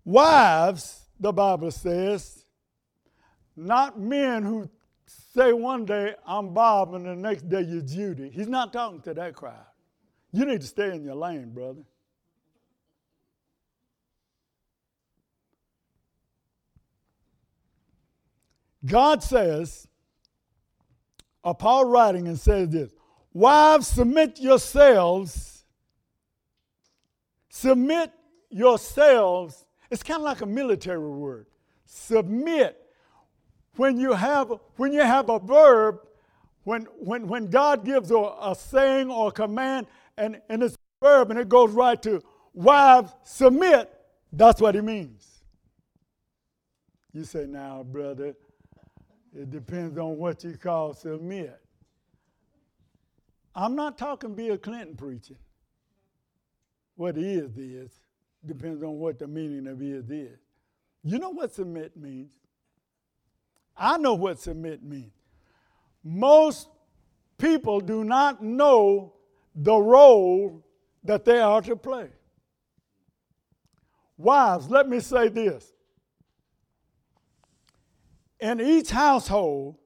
Wives, 0.05 1.03
the 1.21 1.33
Bible 1.33 1.71
says, 1.71 2.45
not 3.57 3.99
men 3.99 4.43
who 4.43 4.71
say 5.35 5.53
one 5.53 5.85
day, 5.85 6.15
I'm 6.27 6.55
Bob, 6.55 6.95
and 6.95 7.05
the 7.05 7.17
next 7.17 7.49
day 7.49 7.63
you're 7.63 7.83
Judy. 7.83 8.31
He's 8.31 8.49
not 8.49 8.73
talking 8.73 9.01
to 9.03 9.15
that 9.15 9.35
crowd. 9.35 9.67
You 10.33 10.45
need 10.45 10.61
to 10.61 10.67
stay 10.67 10.95
in 10.95 11.05
your 11.05 11.15
lane, 11.15 11.51
brother. 11.51 11.83
God 18.85 19.23
says, 19.23 19.89
or 21.43 21.55
Paul 21.55 21.87
writing 21.87 22.29
and 22.29 22.39
says 22.39 22.69
this 22.71 22.93
Wives, 23.33 23.87
submit 23.87 24.41
yourselves, 24.41 25.65
submit 27.49 28.13
yourselves. 28.51 29.65
It's 29.91 30.03
kind 30.03 30.19
of 30.19 30.25
like 30.25 30.41
a 30.41 30.47
military 30.47 30.99
word. 30.99 31.47
Submit. 31.85 32.77
When 33.77 33.99
you 33.99 34.13
have, 34.13 34.53
when 34.77 34.93
you 34.93 35.01
have 35.01 35.31
a 35.31 35.39
verb, 35.39 36.01
when, 36.65 36.83
when, 36.99 37.29
when 37.29 37.49
God 37.49 37.85
gives 37.85 38.11
a, 38.11 38.17
a 38.17 38.55
saying 38.59 39.11
or 39.11 39.29
a 39.29 39.33
command 39.33 39.87
and, 40.17 40.41
and 40.49 40.63
it's 40.63 40.75
a 40.75 41.07
verb 41.07 41.31
and 41.31 41.39
it 41.39 41.49
goes 41.49 41.71
right 41.71 42.03
to 42.03 42.23
wives, 42.53 43.13
submit, 43.23 43.91
that's 44.33 44.61
what 44.61 44.77
it 44.77 44.83
means. 44.83 45.43
You 47.13 47.25
say, 47.25 47.47
now, 47.47 47.85
brother, 47.85 48.35
it 49.35 49.51
depends 49.51 49.99
on 49.99 50.17
what 50.17 50.45
you 50.45 50.57
call 50.57 50.95
submit. 50.95 51.61
I'm 53.55 53.75
not 53.75 53.99
talking 53.99 54.35
Bill 54.35 54.57
Clinton 54.57 54.97
preaching. 54.97 55.37
What 56.97 57.17
is 57.17 57.57
is 57.57 57.91
depends 58.47 58.83
on 58.83 58.99
what 58.99 59.19
the 59.19 59.27
meaning 59.27 59.67
of 59.67 59.83
is 59.83 60.11
is. 60.11 60.39
You 61.03 61.19
know 61.19 61.31
what 61.31 61.55
submit 61.55 61.97
means? 61.97 62.31
I 63.77 63.99
know 63.99 64.15
what 64.15 64.41
submit 64.41 64.83
means. 64.83 65.13
Most 66.03 66.69
people 67.37 67.81
do 67.81 68.05
not 68.05 68.43
know 68.43 69.13
the 69.55 69.77
role 69.77 70.65
that 71.05 71.25
they 71.25 71.41
are 71.41 71.63
to 71.63 71.77
play. 71.77 72.09
Wives, 74.17 74.69
let 74.69 74.89
me 74.89 75.01
say 75.01 75.29
this 75.29 75.73
in 78.41 78.61
each 78.61 78.91
household, 78.91 79.77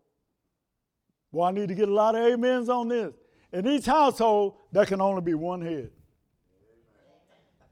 well, 1.31 1.49
I 1.49 1.53
need 1.53 1.69
to 1.69 1.75
get 1.75 1.89
a 1.89 1.93
lot 1.93 2.15
of 2.15 2.33
amens 2.33 2.69
on 2.69 2.89
this. 2.89 3.15
in 3.53 3.67
each 3.67 3.87
household, 3.87 4.57
there 4.71 4.87
can 4.87 5.01
only 5.01 5.23
be 5.23 5.35
one 5.35 5.63
head. 5.63 5.91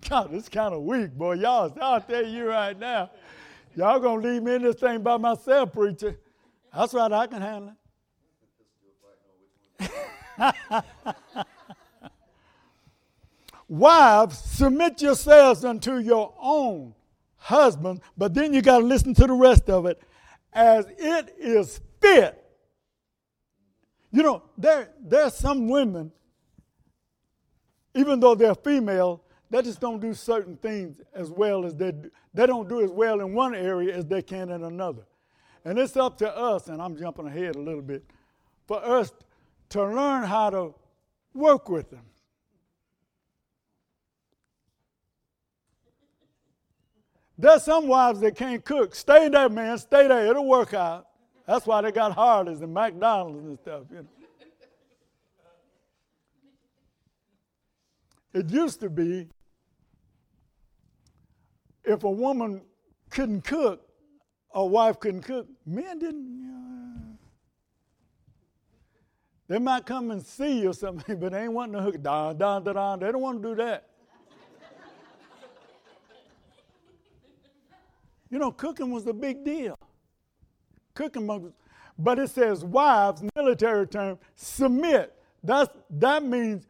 God, 0.08 0.32
this 0.32 0.48
kind 0.48 0.74
of 0.74 0.82
weak, 0.82 1.12
boy. 1.12 1.34
Y'all, 1.34 1.76
I'll 1.82 2.00
tell 2.00 2.26
you 2.26 2.48
right 2.48 2.78
now. 2.78 3.10
Y'all 3.76 4.00
gonna 4.00 4.20
leave 4.20 4.42
me 4.42 4.54
in 4.54 4.62
this 4.62 4.76
thing 4.76 5.02
by 5.02 5.16
myself, 5.16 5.72
preacher. 5.72 6.18
That's 6.74 6.94
right, 6.94 7.12
I 7.12 7.26
can 7.26 7.42
handle 7.42 7.70
it. 7.70 7.76
Wives, 13.68 14.38
submit 14.38 15.00
yourselves 15.00 15.64
unto 15.64 15.98
your 15.98 16.34
own 16.40 16.94
husband, 17.36 18.00
but 18.16 18.34
then 18.34 18.52
you 18.52 18.62
got 18.62 18.78
to 18.78 18.84
listen 18.84 19.14
to 19.14 19.26
the 19.26 19.32
rest 19.32 19.70
of 19.70 19.86
it 19.86 20.02
as 20.52 20.86
it 20.98 21.34
is 21.38 21.80
fit. 22.00 22.36
You 24.12 24.22
know, 24.22 24.42
there, 24.58 24.90
there 25.00 25.24
are 25.24 25.30
some 25.30 25.68
women, 25.68 26.10
even 27.94 28.18
though 28.20 28.34
they're 28.34 28.54
female, 28.54 29.22
they 29.50 29.62
just 29.62 29.80
don't 29.80 30.00
do 30.00 30.14
certain 30.14 30.56
things 30.56 31.00
as 31.14 31.30
well 31.30 31.64
as 31.64 31.74
they 31.74 31.92
do. 31.92 32.10
They 32.32 32.46
don't 32.46 32.68
do 32.68 32.82
as 32.82 32.90
well 32.90 33.20
in 33.20 33.34
one 33.34 33.54
area 33.54 33.96
as 33.96 34.06
they 34.06 34.22
can 34.22 34.50
in 34.50 34.62
another. 34.62 35.02
And 35.64 35.78
it's 35.78 35.96
up 35.96 36.16
to 36.18 36.36
us, 36.36 36.68
and 36.68 36.80
I'm 36.80 36.96
jumping 36.96 37.26
ahead 37.26 37.56
a 37.56 37.60
little 37.60 37.82
bit, 37.82 38.04
for 38.66 38.82
us 38.82 39.12
to 39.70 39.82
learn 39.82 40.24
how 40.24 40.50
to 40.50 40.74
work 41.34 41.68
with 41.68 41.90
them. 41.90 42.04
There's 47.40 47.64
some 47.64 47.88
wives 47.88 48.20
that 48.20 48.36
can't 48.36 48.62
cook. 48.62 48.94
Stay 48.94 49.28
there, 49.30 49.48
man. 49.48 49.78
Stay 49.78 50.06
there. 50.06 50.26
It'll 50.26 50.46
work 50.46 50.74
out. 50.74 51.06
That's 51.46 51.66
why 51.66 51.80
they 51.80 51.90
got 51.90 52.12
Hardee's 52.12 52.60
and 52.60 52.72
McDonald's 52.72 53.46
and 53.46 53.58
stuff, 53.58 53.84
you 53.90 53.96
know. 53.96 54.06
It 58.32 58.50
used 58.50 58.78
to 58.80 58.90
be 58.90 59.26
if 61.82 62.04
a 62.04 62.10
woman 62.10 62.60
couldn't 63.08 63.42
cook, 63.42 63.88
a 64.52 64.64
wife 64.64 65.00
couldn't 65.00 65.22
cook, 65.22 65.48
men 65.66 65.98
didn't. 65.98 66.44
Uh, 66.44 67.16
they 69.48 69.58
might 69.58 69.86
come 69.86 70.12
and 70.12 70.24
see 70.24 70.60
you 70.60 70.70
or 70.70 70.74
something, 70.74 71.18
but 71.20 71.32
they 71.32 71.42
ain't 71.42 71.52
wanting 71.52 71.72
to 71.72 71.80
hook 71.80 72.00
down, 72.02 72.36
down, 72.38 72.62
down. 72.62 73.00
They 73.00 73.10
don't 73.10 73.22
want 73.22 73.42
to 73.42 73.48
do 73.48 73.54
that. 73.56 73.89
Know, 78.40 78.50
cooking 78.50 78.90
was 78.90 79.06
a 79.06 79.12
big 79.12 79.44
deal. 79.44 79.78
Cooking 80.94 81.52
but 81.98 82.18
it 82.18 82.30
says 82.30 82.64
wives, 82.64 83.22
military 83.36 83.86
term, 83.86 84.18
submit. 84.34 85.14
That's, 85.44 85.70
that 85.90 86.24
means 86.24 86.66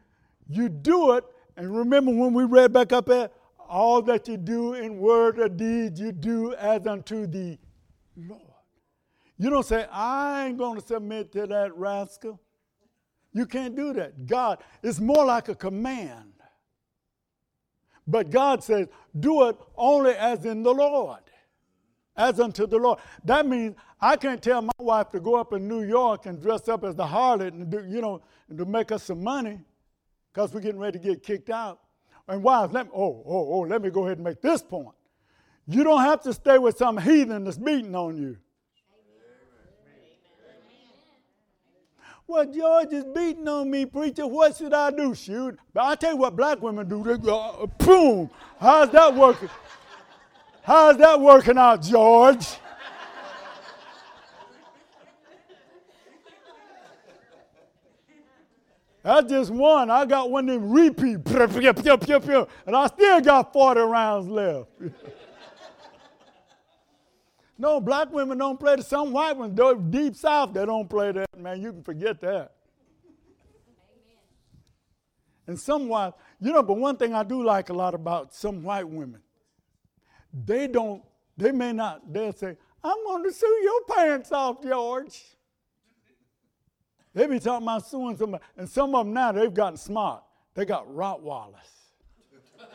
you 0.47 0.69
do 0.69 1.13
it. 1.13 1.23
And 1.55 1.75
remember 1.75 2.11
when 2.11 2.33
we 2.33 2.43
read 2.43 2.73
back 2.73 2.91
up 2.91 3.05
there, 3.05 3.29
all 3.57 4.01
that 4.01 4.27
you 4.27 4.35
do 4.35 4.73
in 4.73 4.97
word 4.97 5.39
or 5.39 5.47
deed, 5.47 5.97
you 5.97 6.11
do 6.11 6.53
as 6.55 6.85
unto 6.85 7.25
the 7.25 7.57
Lord. 8.17 8.41
You 9.37 9.49
don't 9.49 9.65
say, 9.65 9.87
I 9.91 10.47
ain't 10.47 10.57
going 10.57 10.79
to 10.79 10.85
submit 10.85 11.31
to 11.31 11.47
that 11.47 11.75
rascal. 11.75 12.39
You 13.33 13.45
can't 13.45 13.75
do 13.75 13.93
that. 13.93 14.27
God, 14.27 14.61
it's 14.83 14.99
more 14.99 15.25
like 15.25 15.47
a 15.47 15.55
command. 15.55 16.33
But 18.05 18.29
God 18.29 18.63
says, 18.63 18.87
do 19.17 19.47
it 19.47 19.55
only 19.77 20.11
as 20.11 20.43
in 20.43 20.63
the 20.63 20.73
Lord, 20.73 21.21
as 22.15 22.39
unto 22.39 22.67
the 22.67 22.77
Lord. 22.77 22.99
That 23.25 23.47
means 23.47 23.75
I 23.99 24.15
can't 24.15 24.41
tell 24.41 24.61
my 24.61 24.71
wife 24.77 25.09
to 25.09 25.19
go 25.19 25.35
up 25.35 25.53
in 25.53 25.67
New 25.67 25.83
York 25.83 26.25
and 26.25 26.41
dress 26.41 26.67
up 26.67 26.83
as 26.83 26.95
the 26.95 27.05
harlot 27.05 27.49
and 27.49 27.69
do, 27.69 27.85
you 27.87 28.01
know, 28.01 28.21
to 28.55 28.65
make 28.65 28.91
us 28.91 29.03
some 29.03 29.23
money 29.23 29.59
because 30.33 30.53
we're 30.53 30.61
getting 30.61 30.79
ready 30.79 30.99
to 30.99 31.05
get 31.05 31.23
kicked 31.23 31.49
out. 31.49 31.79
And 32.27 32.43
wives, 32.43 32.73
let 32.73 32.87
me, 32.87 32.91
oh, 32.95 33.23
oh, 33.25 33.53
oh, 33.53 33.59
let 33.61 33.81
me 33.81 33.89
go 33.89 34.05
ahead 34.05 34.17
and 34.17 34.23
make 34.23 34.41
this 34.41 34.61
point. 34.61 34.95
You 35.67 35.83
don't 35.83 36.01
have 36.01 36.21
to 36.21 36.33
stay 36.33 36.57
with 36.57 36.77
some 36.77 36.97
heathen 36.97 37.43
that's 37.43 37.57
beating 37.57 37.95
on 37.95 38.17
you. 38.17 38.37
Well, 42.27 42.45
George 42.45 42.93
is 42.93 43.03
beating 43.03 43.45
on 43.49 43.69
me, 43.69 43.85
preacher. 43.85 44.25
What 44.25 44.55
should 44.55 44.73
I 44.73 44.91
do? 44.91 45.13
Shoot. 45.13 45.59
But 45.73 45.83
I 45.83 45.95
tell 45.95 46.11
you 46.11 46.17
what 46.17 46.35
black 46.35 46.61
women 46.61 46.87
do. 46.87 47.03
They 47.03 47.17
go, 47.17 47.37
uh, 47.37 47.65
boom. 47.83 48.29
How's 48.57 48.89
that 48.91 49.13
working? 49.13 49.49
How's 50.63 50.97
that 50.97 51.19
working 51.19 51.57
out, 51.57 51.81
George? 51.81 52.47
That's 59.03 59.31
just 59.31 59.49
one. 59.49 59.89
I 59.89 60.05
got 60.05 60.29
one 60.29 60.47
of 60.47 60.61
them 60.61 60.71
repeat. 60.71 61.25
And 61.25 62.75
I 62.75 62.87
still 62.87 63.21
got 63.21 63.51
40 63.51 63.81
rounds 63.81 64.27
left. 64.27 64.69
no, 67.57 67.81
black 67.81 68.11
women 68.11 68.37
don't 68.37 68.59
play 68.59 68.75
the 68.75 68.83
some 68.83 69.11
white 69.11 69.35
ones. 69.35 69.59
Deep 69.89 70.15
south, 70.15 70.53
they 70.53 70.65
don't 70.65 70.87
play 70.87 71.11
that, 71.13 71.39
man. 71.39 71.59
You 71.61 71.71
can 71.71 71.83
forget 71.83 72.21
that. 72.21 72.51
And 75.47 75.59
some 75.59 75.87
white, 75.87 76.13
you 76.39 76.53
know, 76.53 76.61
but 76.61 76.77
one 76.77 76.95
thing 76.95 77.15
I 77.15 77.23
do 77.23 77.43
like 77.43 77.69
a 77.69 77.73
lot 77.73 77.95
about 77.95 78.35
some 78.35 78.61
white 78.61 78.87
women, 78.87 79.21
they 80.33 80.67
don't, 80.67 81.03
they 81.37 81.51
may 81.51 81.73
not, 81.73 82.11
they'll 82.11 82.33
say, 82.33 82.55
I'm 82.83 83.03
going 83.05 83.23
to 83.23 83.31
sue 83.31 83.59
your 83.63 83.81
pants 83.95 84.31
off, 84.31 84.63
George. 84.63 85.21
They 87.13 87.27
be 87.27 87.39
talking 87.39 87.67
about 87.67 87.85
suing 87.85 88.15
somebody. 88.17 88.43
And 88.57 88.69
some 88.69 88.95
of 88.95 89.05
them 89.05 89.13
now, 89.13 89.31
they've 89.31 89.53
gotten 89.53 89.77
smart. 89.77 90.23
They 90.53 90.65
got 90.65 90.87
Rottweilers. 90.87 91.53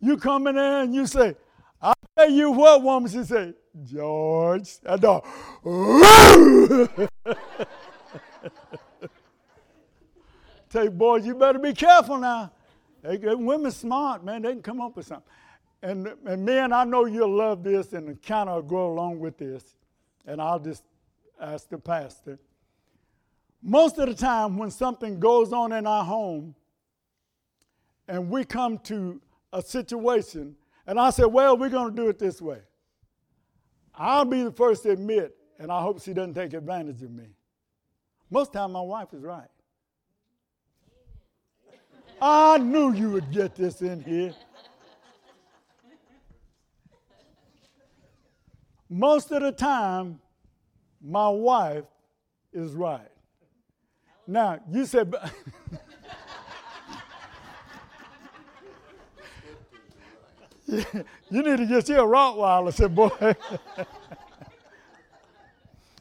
you 0.00 0.16
come 0.16 0.46
in 0.48 0.56
there 0.56 0.82
and 0.82 0.94
you 0.94 1.06
say, 1.06 1.36
I'll 1.80 1.94
tell 2.16 2.30
you 2.30 2.50
what, 2.50 2.82
woman, 2.82 3.10
she 3.10 3.22
say, 3.24 3.54
George. 3.84 4.80
That 4.80 5.00
dog, 5.00 5.24
Tell 10.70 10.84
you, 10.84 10.90
boys, 10.90 11.24
you 11.24 11.36
better 11.36 11.60
be 11.60 11.72
careful 11.72 12.18
now. 12.18 12.50
They, 13.04 13.18
women 13.18 13.70
smart, 13.70 14.24
man. 14.24 14.42
They 14.42 14.52
can 14.52 14.62
come 14.62 14.80
up 14.80 14.96
with 14.96 15.06
something. 15.06 15.30
And, 15.82 16.08
and 16.24 16.44
men, 16.44 16.72
I 16.72 16.84
know 16.84 17.04
you'll 17.04 17.36
love 17.36 17.62
this 17.62 17.92
and 17.92 18.20
kind 18.22 18.48
of 18.48 18.66
go 18.66 18.92
along 18.92 19.20
with 19.20 19.36
this. 19.36 19.76
And 20.26 20.40
I'll 20.40 20.58
just 20.58 20.84
ask 21.38 21.68
the 21.68 21.76
pastor. 21.76 22.38
Most 23.62 23.98
of 23.98 24.08
the 24.08 24.14
time, 24.14 24.56
when 24.56 24.70
something 24.70 25.20
goes 25.20 25.52
on 25.52 25.72
in 25.72 25.86
our 25.86 26.04
home 26.04 26.54
and 28.08 28.30
we 28.30 28.44
come 28.44 28.78
to 28.78 29.20
a 29.52 29.60
situation, 29.60 30.56
and 30.86 30.98
I 30.98 31.10
say, 31.10 31.24
Well, 31.24 31.58
we're 31.58 31.68
going 31.68 31.94
to 31.94 31.96
do 31.96 32.08
it 32.08 32.18
this 32.18 32.40
way, 32.40 32.60
I'll 33.94 34.24
be 34.24 34.42
the 34.42 34.52
first 34.52 34.82
to 34.84 34.90
admit, 34.90 35.36
and 35.58 35.70
I 35.70 35.82
hope 35.82 36.02
she 36.02 36.14
doesn't 36.14 36.34
take 36.34 36.54
advantage 36.54 37.02
of 37.02 37.10
me. 37.10 37.28
Most 38.30 38.48
of 38.48 38.52
the 38.54 38.58
time, 38.60 38.72
my 38.72 38.80
wife 38.80 39.12
is 39.12 39.22
right. 39.22 39.48
I 42.20 42.58
knew 42.58 42.92
you 42.92 43.10
would 43.10 43.30
get 43.30 43.54
this 43.54 43.82
in 43.82 44.02
here. 44.02 44.34
Most 48.88 49.32
of 49.32 49.42
the 49.42 49.52
time, 49.52 50.20
my 51.02 51.28
wife 51.28 51.84
is 52.52 52.72
right. 52.72 53.08
Now, 54.26 54.60
you 54.70 54.86
said, 54.86 55.12
you 60.66 60.94
need 61.30 61.58
to 61.58 61.66
get 61.66 61.88
a 61.90 62.02
Rottweiler, 62.02 62.72
said 62.72 62.94
boy. 62.94 63.10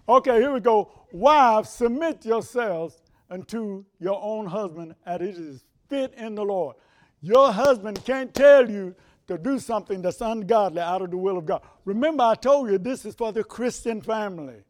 okay, 0.07 0.39
here 0.39 0.53
we 0.53 0.59
go. 0.59 0.89
Wives, 1.11 1.69
submit 1.69 2.25
yourselves 2.25 3.01
unto 3.29 3.83
your 3.99 4.21
own 4.21 4.45
husband 4.45 4.95
as 5.05 5.21
it 5.21 5.35
is 5.35 5.63
fit 5.93 6.13
in 6.15 6.33
the 6.33 6.43
Lord. 6.43 6.75
Your 7.21 7.51
husband 7.51 8.03
can't 8.03 8.33
tell 8.33 8.69
you 8.69 8.95
to 9.27 9.37
do 9.37 9.59
something 9.59 10.01
that's 10.01 10.21
ungodly 10.21 10.81
out 10.81 11.01
of 11.01 11.11
the 11.11 11.17
will 11.17 11.37
of 11.37 11.45
God. 11.45 11.61
Remember, 11.85 12.23
I 12.23 12.35
told 12.35 12.69
you 12.69 12.77
this 12.77 13.05
is 13.05 13.15
for 13.15 13.31
the 13.31 13.43
Christian 13.43 14.01
family. 14.01 14.63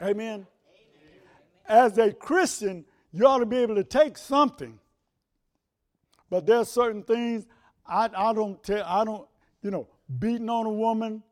Amen. 0.00 0.46
As 1.66 1.98
a 1.98 2.12
Christian, 2.12 2.84
you 3.12 3.26
ought 3.26 3.38
to 3.38 3.46
be 3.46 3.58
able 3.58 3.74
to 3.74 3.84
take 3.84 4.16
something. 4.16 4.78
But 6.30 6.46
there's 6.46 6.68
certain 6.68 7.02
things 7.02 7.46
I, 7.86 8.08
I 8.16 8.32
don't 8.32 8.62
tell, 8.62 8.84
I 8.86 9.04
don't, 9.04 9.28
you 9.62 9.70
know, 9.70 9.86
beating 10.18 10.48
on 10.48 10.66
a 10.66 10.72
woman 10.72 11.22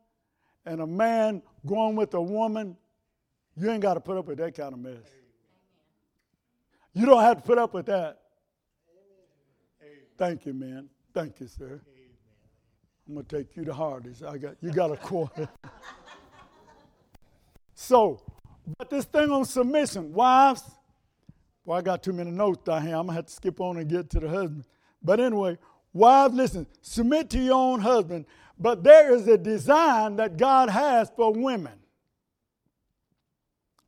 and 0.67 0.81
a 0.81 0.87
man 0.87 1.43
going 1.65 1.97
with 1.97 2.13
a 2.15 2.23
woman, 2.23 2.77
you 3.57 3.71
ain't 3.71 3.83
got 3.83 3.95
to 3.95 4.01
put 4.01 4.19
up 4.19 4.27
with 4.27 4.39
that 4.39 4.55
kind 4.55 4.75
of 4.75 4.79
mess. 4.79 5.16
You 6.97 7.05
don't 7.05 7.21
have 7.21 7.37
to 7.37 7.43
put 7.43 7.59
up 7.59 7.75
with 7.75 7.85
that. 7.87 8.21
Thank 10.17 10.47
you, 10.47 10.55
man. 10.55 10.89
Thank 11.13 11.41
you, 11.41 11.47
sir. 11.47 11.79
I'm 13.07 13.15
gonna 13.15 13.25
take 13.25 13.55
you 13.55 13.67
to 13.67 13.75
Hardee's. 13.75 14.23
I 14.23 14.39
got 14.39 14.55
you 14.63 14.73
got 14.73 14.91
a 14.91 14.97
quarter. 14.97 15.47
so 17.75 18.23
But 18.79 18.89
this 18.89 19.05
thing 19.05 19.31
on 19.31 19.45
submission, 19.45 20.15
wives, 20.15 20.63
well, 21.67 21.77
I 21.77 21.83
got 21.83 22.03
too 22.03 22.15
many 22.15 22.31
notes 22.31 22.63
down 22.65 22.87
here. 22.87 22.97
I'm 22.97 23.07
going 23.07 23.09
to 23.09 23.15
have 23.15 23.27
to 23.27 23.33
skip 23.33 23.61
on 23.61 23.77
and 23.77 23.91
get 23.91 24.09
to 24.11 24.21
the 24.21 24.29
husband. 24.29 24.65
But 25.03 25.21
anyway, 25.21 25.59
wives, 25.93 26.35
listen, 26.35 26.67
submit 26.81 27.29
to 27.31 27.39
your 27.39 27.57
own 27.57 27.81
husband. 27.81 28.25
But 28.59 28.85
there 28.85 29.13
is 29.13 29.29
a 29.29 29.37
design 29.37 30.17
that 30.17 30.37
God 30.37 30.71
has 30.71 31.11
for 31.15 31.33
women. 31.33 31.75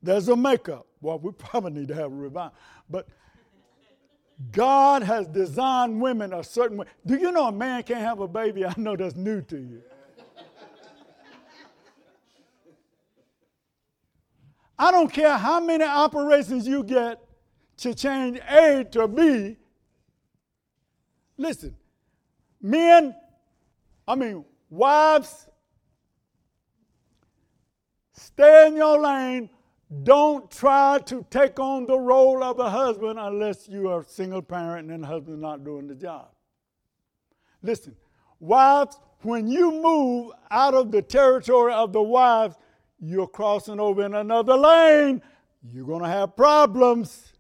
There's 0.03 0.29
a 0.29 0.37
makeup. 0.37 0.88
Well, 1.01 1.19
we 1.19 1.33
probably 1.39 1.73
need 1.73 1.89
to 1.89 1.95
have 1.95 2.13
a 2.13 2.17
revival. 2.17 2.55
But 2.89 3.09
God 4.53 5.03
has 5.03 5.27
designed 5.27 6.01
women 6.01 6.33
a 6.33 6.45
certain 6.45 6.79
way. 6.79 6.87
Do 7.05 7.17
you 7.17 7.33
know 7.33 7.49
a 7.49 7.53
man 7.53 7.83
can't 7.83 8.01
have 8.01 8.21
a 8.21 8.29
baby? 8.29 8.65
I 8.65 8.75
know 8.77 8.97
that's 8.97 9.17
new 9.17 9.43
to 9.43 9.57
you. 9.57 9.83
I 14.79 14.93
don't 14.93 15.13
care 15.13 15.37
how 15.37 15.59
many 15.59 15.85
operations 15.85 16.69
you 16.69 16.85
get 16.85 17.21
to 17.79 17.95
change 17.95 18.39
A 18.49 18.85
to 18.93 19.09
B. 19.09 19.57
Listen, 21.37 21.75
men, 22.63 23.15
I 24.07 24.15
mean, 24.15 24.45
wives, 24.71 25.49
stay 28.13 28.69
in 28.69 28.77
your 28.77 29.01
lane. 29.01 29.51
Don't 30.03 30.51
try 30.51 30.98
to 31.07 31.24
take 31.31 31.59
on 31.59 31.87
the 31.87 31.98
role 31.98 32.44
of 32.44 32.59
a 32.59 32.68
husband 32.68 33.18
unless 33.18 33.68
you 33.68 33.88
are 33.88 34.01
a 34.01 34.05
single 34.05 34.42
parent 34.42 34.90
and 34.90 35.03
the 35.03 35.07
husband's 35.07 35.40
not 35.40 35.64
doing 35.64 35.87
the 35.87 35.94
job. 35.94 36.29
Listen, 37.62 37.96
wives, 38.38 38.98
when 39.22 39.48
you 39.48 39.70
move 39.70 40.33
out 40.51 40.74
of 40.74 40.92
the 40.92 41.01
territory 41.01 41.72
of 41.72 41.92
the 41.92 42.03
wives, 42.03 42.57
you're 43.01 43.27
crossing 43.27 43.81
over 43.81 44.05
in 44.05 44.14
another 44.14 44.57
lane. 44.57 45.22
You're 45.62 45.87
going 45.87 46.03
to 46.03 46.09
have 46.09 46.37
problems. 46.37 47.33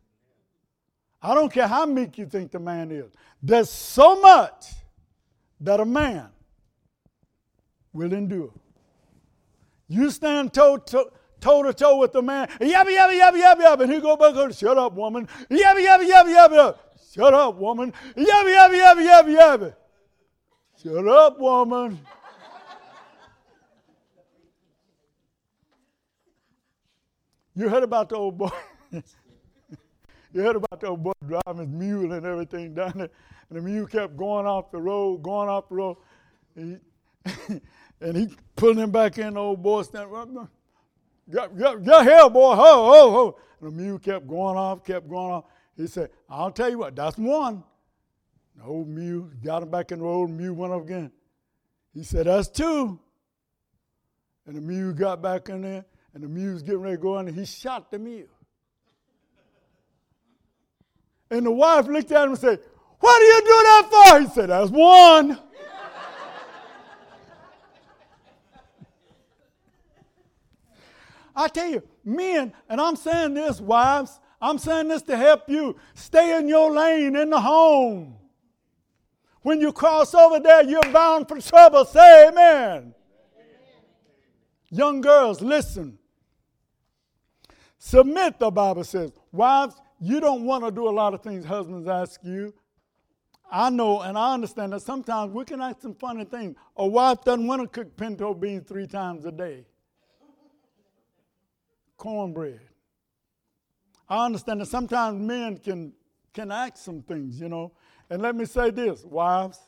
I 1.20 1.34
don't 1.34 1.52
care 1.52 1.66
how 1.66 1.84
meek 1.84 2.16
you 2.16 2.26
think 2.26 2.50
the 2.50 2.58
man 2.58 2.90
is. 2.90 3.12
There's 3.42 3.70
so 3.70 4.20
much 4.20 4.66
that 5.60 5.80
a 5.80 5.84
man 5.84 6.28
will 7.92 8.12
endure. 8.12 8.52
You 9.88 10.10
stand 10.10 10.54
toe 10.54 10.76
to 10.76 11.10
toe 11.40 11.62
to 11.62 11.72
toe 11.72 11.98
with 11.98 12.12
the 12.12 12.22
man, 12.22 12.48
yabba 12.60 12.90
yabba 12.90 13.20
yabba 13.20 13.42
yabba 13.42 13.62
yabba, 13.62 13.80
and 13.82 13.92
he 13.92 14.00
go 14.00 14.16
back 14.16 14.34
and 14.36 14.54
shut 14.54 14.78
up, 14.78 14.94
woman. 14.94 15.28
Yabba 15.50 15.86
yabba 15.86 16.10
yabba 16.10 16.48
yabba. 16.48 16.78
Shut 17.14 17.34
up, 17.34 17.56
woman. 17.56 17.92
Yabba 18.16 18.54
yabba 18.56 18.80
yabba 18.80 19.08
yabba 19.08 19.38
yabba. 19.38 19.74
Shut 20.82 21.08
up, 21.08 21.38
woman. 21.38 21.98
You 27.58 27.68
heard 27.68 27.82
about 27.82 28.08
the 28.08 28.14
old 28.14 28.38
boy. 28.38 28.50
you 28.92 29.02
heard 30.40 30.54
about 30.54 30.80
the 30.80 30.86
old 30.86 31.02
boy 31.02 31.12
driving 31.26 31.66
his 31.66 31.68
mule 31.68 32.12
and 32.12 32.24
everything 32.24 32.72
down 32.72 32.92
there. 32.94 33.10
And 33.50 33.58
the 33.58 33.60
mule 33.60 33.86
kept 33.88 34.16
going 34.16 34.46
off 34.46 34.70
the 34.70 34.78
road, 34.78 35.24
going 35.24 35.48
off 35.48 35.68
the 35.68 35.74
road. 35.74 35.96
And 36.54 36.80
he, 37.26 37.60
and 38.00 38.16
he 38.16 38.28
pulling 38.54 38.78
him 38.78 38.92
back 38.92 39.18
in, 39.18 39.34
the 39.34 39.40
old 39.40 39.60
boy 39.60 39.82
standing, 39.82 40.48
get, 41.30 41.84
get 41.84 42.02
here, 42.02 42.30
boy, 42.30 42.54
ho, 42.54 42.90
ho, 42.90 43.10
ho. 43.10 43.38
And 43.60 43.72
the 43.72 43.82
mule 43.82 43.98
kept 43.98 44.26
going 44.26 44.56
off, 44.56 44.84
kept 44.84 45.08
going 45.08 45.32
off. 45.32 45.44
He 45.76 45.86
said, 45.86 46.10
I'll 46.28 46.50
tell 46.50 46.70
you 46.70 46.78
what, 46.78 46.96
that's 46.96 47.16
one. 47.16 47.62
The 48.56 48.64
old 48.64 48.88
mule 48.88 49.30
got 49.44 49.62
him 49.62 49.70
back 49.70 49.92
in 49.92 49.98
the 49.98 50.04
road, 50.04 50.30
mule 50.30 50.54
went 50.54 50.72
up 50.72 50.82
again. 50.82 51.12
He 51.94 52.02
said, 52.02 52.26
that's 52.26 52.48
two. 52.48 52.98
And 54.46 54.56
the 54.56 54.60
mule 54.60 54.92
got 54.92 55.22
back 55.22 55.48
in 55.48 55.62
there 55.62 55.84
and 56.14 56.22
the 56.22 56.28
mule's 56.28 56.62
getting 56.62 56.80
ready 56.80 56.96
to 56.96 57.02
go 57.02 57.18
in, 57.18 57.28
and 57.28 57.38
he 57.38 57.44
shot 57.44 57.92
the 57.92 57.98
mule. 57.98 58.26
And 61.30 61.46
the 61.46 61.52
wife 61.52 61.86
looked 61.86 62.10
at 62.10 62.24
him 62.24 62.30
and 62.30 62.38
said, 62.38 62.58
What 62.98 63.18
do 63.18 63.24
you 63.24 63.40
do 63.40 63.46
that 63.46 63.88
for? 63.90 64.20
He 64.20 64.26
said, 64.28 64.48
That's 64.50 64.70
one. 64.70 65.38
I 71.38 71.46
tell 71.46 71.68
you, 71.68 71.82
men, 72.04 72.52
and 72.68 72.80
I'm 72.80 72.96
saying 72.96 73.34
this, 73.34 73.60
wives, 73.60 74.18
I'm 74.42 74.58
saying 74.58 74.88
this 74.88 75.02
to 75.02 75.16
help 75.16 75.48
you. 75.48 75.76
Stay 75.94 76.36
in 76.36 76.48
your 76.48 76.72
lane 76.72 77.14
in 77.14 77.30
the 77.30 77.40
home. 77.40 78.16
When 79.42 79.60
you 79.60 79.72
cross 79.72 80.14
over 80.14 80.40
there, 80.40 80.64
you're 80.64 80.92
bound 80.92 81.28
for 81.28 81.40
trouble. 81.40 81.84
Say 81.84 82.26
amen. 82.26 82.42
amen. 82.42 82.92
Young 84.70 85.00
girls, 85.00 85.40
listen. 85.40 85.96
Submit, 87.78 88.40
the 88.40 88.50
Bible 88.50 88.82
says. 88.82 89.12
Wives, 89.30 89.76
you 90.00 90.18
don't 90.18 90.42
want 90.42 90.64
to 90.64 90.72
do 90.72 90.88
a 90.88 90.90
lot 90.90 91.14
of 91.14 91.22
things 91.22 91.44
husbands 91.44 91.86
ask 91.86 92.18
you. 92.24 92.52
I 93.48 93.70
know 93.70 94.00
and 94.00 94.18
I 94.18 94.34
understand 94.34 94.72
that 94.72 94.82
sometimes 94.82 95.32
we 95.32 95.44
can 95.44 95.60
ask 95.60 95.82
some 95.82 95.94
funny 95.94 96.24
things. 96.24 96.56
A 96.76 96.86
wife 96.86 97.22
doesn't 97.22 97.46
want 97.46 97.62
to 97.62 97.68
cook 97.68 97.96
pinto 97.96 98.34
beans 98.34 98.68
three 98.68 98.88
times 98.88 99.24
a 99.24 99.32
day, 99.32 99.64
cornbread. 101.98 102.60
I 104.08 104.24
understand 104.24 104.62
that 104.62 104.66
sometimes 104.66 105.20
men 105.20 105.58
can, 105.58 105.92
can 106.32 106.50
act 106.50 106.78
some 106.78 107.02
things, 107.02 107.38
you 107.38 107.50
know. 107.50 107.72
And 108.08 108.22
let 108.22 108.34
me 108.34 108.46
say 108.46 108.70
this, 108.70 109.04
wives, 109.04 109.58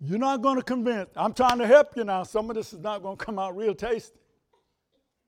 you're 0.00 0.18
not 0.18 0.42
going 0.42 0.56
to 0.56 0.62
convince. 0.62 1.10
I'm 1.14 1.32
trying 1.32 1.58
to 1.58 1.66
help 1.68 1.96
you 1.96 2.02
now. 2.02 2.24
Some 2.24 2.50
of 2.50 2.56
this 2.56 2.72
is 2.72 2.80
not 2.80 3.02
going 3.02 3.16
to 3.16 3.24
come 3.24 3.38
out 3.38 3.56
real 3.56 3.76
tasty 3.76 4.18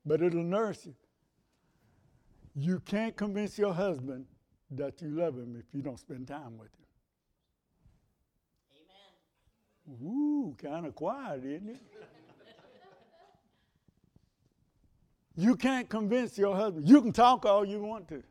but 0.05 0.21
it'll 0.21 0.43
nourish 0.43 0.85
you. 0.85 0.95
You 2.55 2.79
can't 2.79 3.15
convince 3.15 3.57
your 3.57 3.73
husband 3.73 4.25
that 4.71 5.01
you 5.01 5.09
love 5.09 5.35
him 5.35 5.55
if 5.57 5.73
you 5.73 5.81
don't 5.81 5.99
spend 5.99 6.27
time 6.27 6.57
with 6.57 6.69
him. 6.69 6.85
Amen. 9.87 10.09
Ooh, 10.09 10.55
kind 10.61 10.85
of 10.85 10.95
quiet, 10.95 11.45
isn't 11.45 11.69
it? 11.69 11.81
You 15.35 15.55
can't 15.55 15.87
convince 15.89 16.37
your 16.37 16.55
husband. 16.55 16.87
You 16.87 17.01
can 17.01 17.13
talk 17.13 17.45
all 17.45 17.65
you 17.65 17.81
want 17.81 18.07
to. 18.09 18.23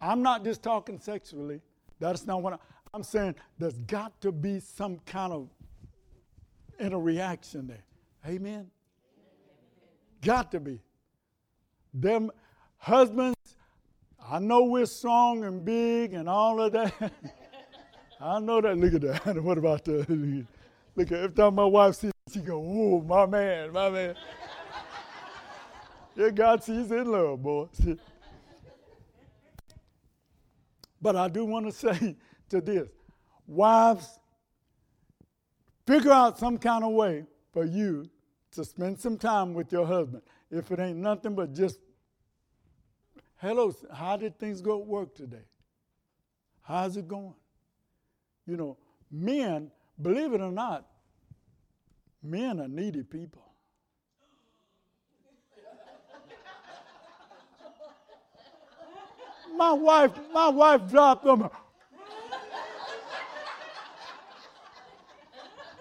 I'm 0.00 0.22
not 0.22 0.44
just 0.44 0.62
talking 0.62 0.98
sexually. 0.98 1.60
That's 1.98 2.26
not 2.26 2.42
what 2.42 2.54
I, 2.54 2.56
I'm 2.92 3.02
saying. 3.02 3.36
There's 3.58 3.78
got 3.78 4.20
to 4.20 4.32
be 4.32 4.60
some 4.60 4.98
kind 5.06 5.32
of 5.32 5.48
inner 6.78 7.00
reaction 7.00 7.66
there. 7.66 7.84
Amen. 8.26 8.70
Got 10.22 10.52
to 10.52 10.60
be. 10.60 10.80
Them 11.92 12.30
husbands, 12.76 13.56
I 14.30 14.38
know 14.38 14.64
we're 14.64 14.86
strong 14.86 15.44
and 15.44 15.64
big 15.64 16.14
and 16.14 16.28
all 16.28 16.60
of 16.60 16.72
that. 16.72 16.92
I 18.20 18.40
know 18.40 18.60
that. 18.60 18.76
Look 18.76 18.94
at 18.94 19.24
that. 19.24 19.42
what 19.42 19.58
about 19.58 19.84
the 19.84 20.44
look 20.96 21.12
at 21.12 21.18
every 21.18 21.34
time 21.34 21.54
my 21.54 21.64
wife 21.64 21.96
sees 21.96 22.12
she 22.32 22.40
go, 22.40 22.58
"Ooh, 22.58 23.02
my 23.02 23.26
man, 23.26 23.72
my 23.72 23.90
man. 23.90 24.14
Yeah, 26.16 26.30
God 26.30 26.62
sees 26.62 26.90
in 26.90 27.10
love, 27.10 27.42
boy. 27.42 27.68
but 31.00 31.16
I 31.16 31.28
do 31.28 31.44
want 31.44 31.66
to 31.66 31.72
say 31.72 32.16
to 32.50 32.60
this, 32.60 32.88
wives, 33.46 34.18
figure 35.86 36.12
out 36.12 36.38
some 36.38 36.58
kind 36.58 36.84
of 36.84 36.92
way 36.92 37.24
for 37.52 37.64
you 37.64 38.08
to 38.52 38.64
spend 38.64 38.98
some 38.98 39.18
time 39.18 39.54
with 39.54 39.72
your 39.72 39.86
husband. 39.86 40.22
If 40.50 40.70
it 40.70 40.78
ain't 40.78 40.98
nothing 40.98 41.34
but 41.34 41.52
just, 41.52 41.78
hello, 43.36 43.74
how 43.92 44.16
did 44.16 44.38
things 44.38 44.60
go 44.60 44.80
at 44.80 44.86
work 44.86 45.14
today? 45.14 45.46
How's 46.62 46.96
it 46.96 47.08
going? 47.08 47.34
You 48.46 48.56
know, 48.56 48.78
men, 49.10 49.70
believe 50.00 50.32
it 50.32 50.40
or 50.40 50.52
not, 50.52 50.86
men 52.22 52.60
are 52.60 52.68
needy 52.68 53.02
people. 53.02 53.43
My 59.56 59.72
wife, 59.72 60.12
my 60.32 60.48
wife 60.48 60.90
dropped 60.90 61.24
them. 61.24 61.48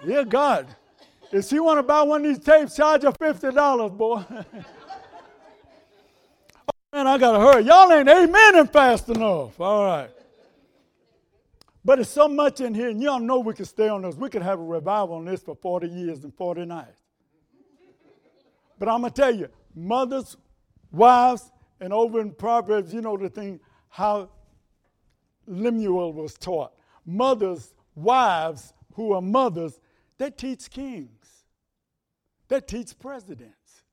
yeah, 0.05 0.23
God. 0.23 0.67
If 1.31 1.47
she 1.47 1.59
want 1.59 1.79
to 1.79 1.83
buy 1.83 2.03
one 2.03 2.25
of 2.25 2.35
these 2.35 2.43
tapes, 2.43 2.75
charge 2.75 3.01
her 3.03 3.11
$50, 3.11 3.97
boy. 3.97 4.23
oh, 4.29 4.43
man, 6.91 7.07
I 7.07 7.17
got 7.17 7.31
to 7.31 7.39
hurry. 7.39 7.63
Y'all 7.63 7.91
ain't 7.91 8.07
amening 8.07 8.71
fast 8.71 9.09
enough. 9.09 9.59
All 9.59 9.85
right. 9.85 10.11
But 11.85 11.99
it's 11.99 12.09
so 12.09 12.27
much 12.27 12.61
in 12.61 12.73
here, 12.73 12.89
and 12.89 13.01
y'all 13.01 13.19
know 13.19 13.39
we 13.39 13.53
could 13.53 13.67
stay 13.67 13.89
on 13.89 14.03
this. 14.03 14.15
We 14.15 14.29
could 14.29 14.43
have 14.43 14.59
a 14.59 14.63
revival 14.63 15.15
on 15.15 15.25
this 15.25 15.41
for 15.41 15.55
40 15.55 15.87
years 15.87 16.23
and 16.23 16.33
40 16.33 16.65
nights. 16.65 17.01
But 18.79 18.89
I'm 18.89 19.01
going 19.01 19.11
to 19.11 19.21
tell 19.21 19.35
you, 19.35 19.49
mothers, 19.75 20.37
wives, 20.91 21.51
and 21.83 21.93
over 21.93 22.21
in 22.21 22.31
Proverbs, 22.31 22.93
you 22.93 23.01
know 23.01 23.17
the 23.17 23.29
thing, 23.29 23.59
how 23.89 24.29
Lemuel 25.45 26.13
was 26.13 26.35
taught. 26.35 26.73
Mothers, 27.05 27.73
wives 27.95 28.73
who 28.93 29.13
are 29.13 29.21
mothers, 29.21 29.79
they 30.17 30.29
teach 30.29 30.69
kings 30.69 31.23
they 32.53 32.61
teach 32.61 32.97
presidents. 32.99 33.83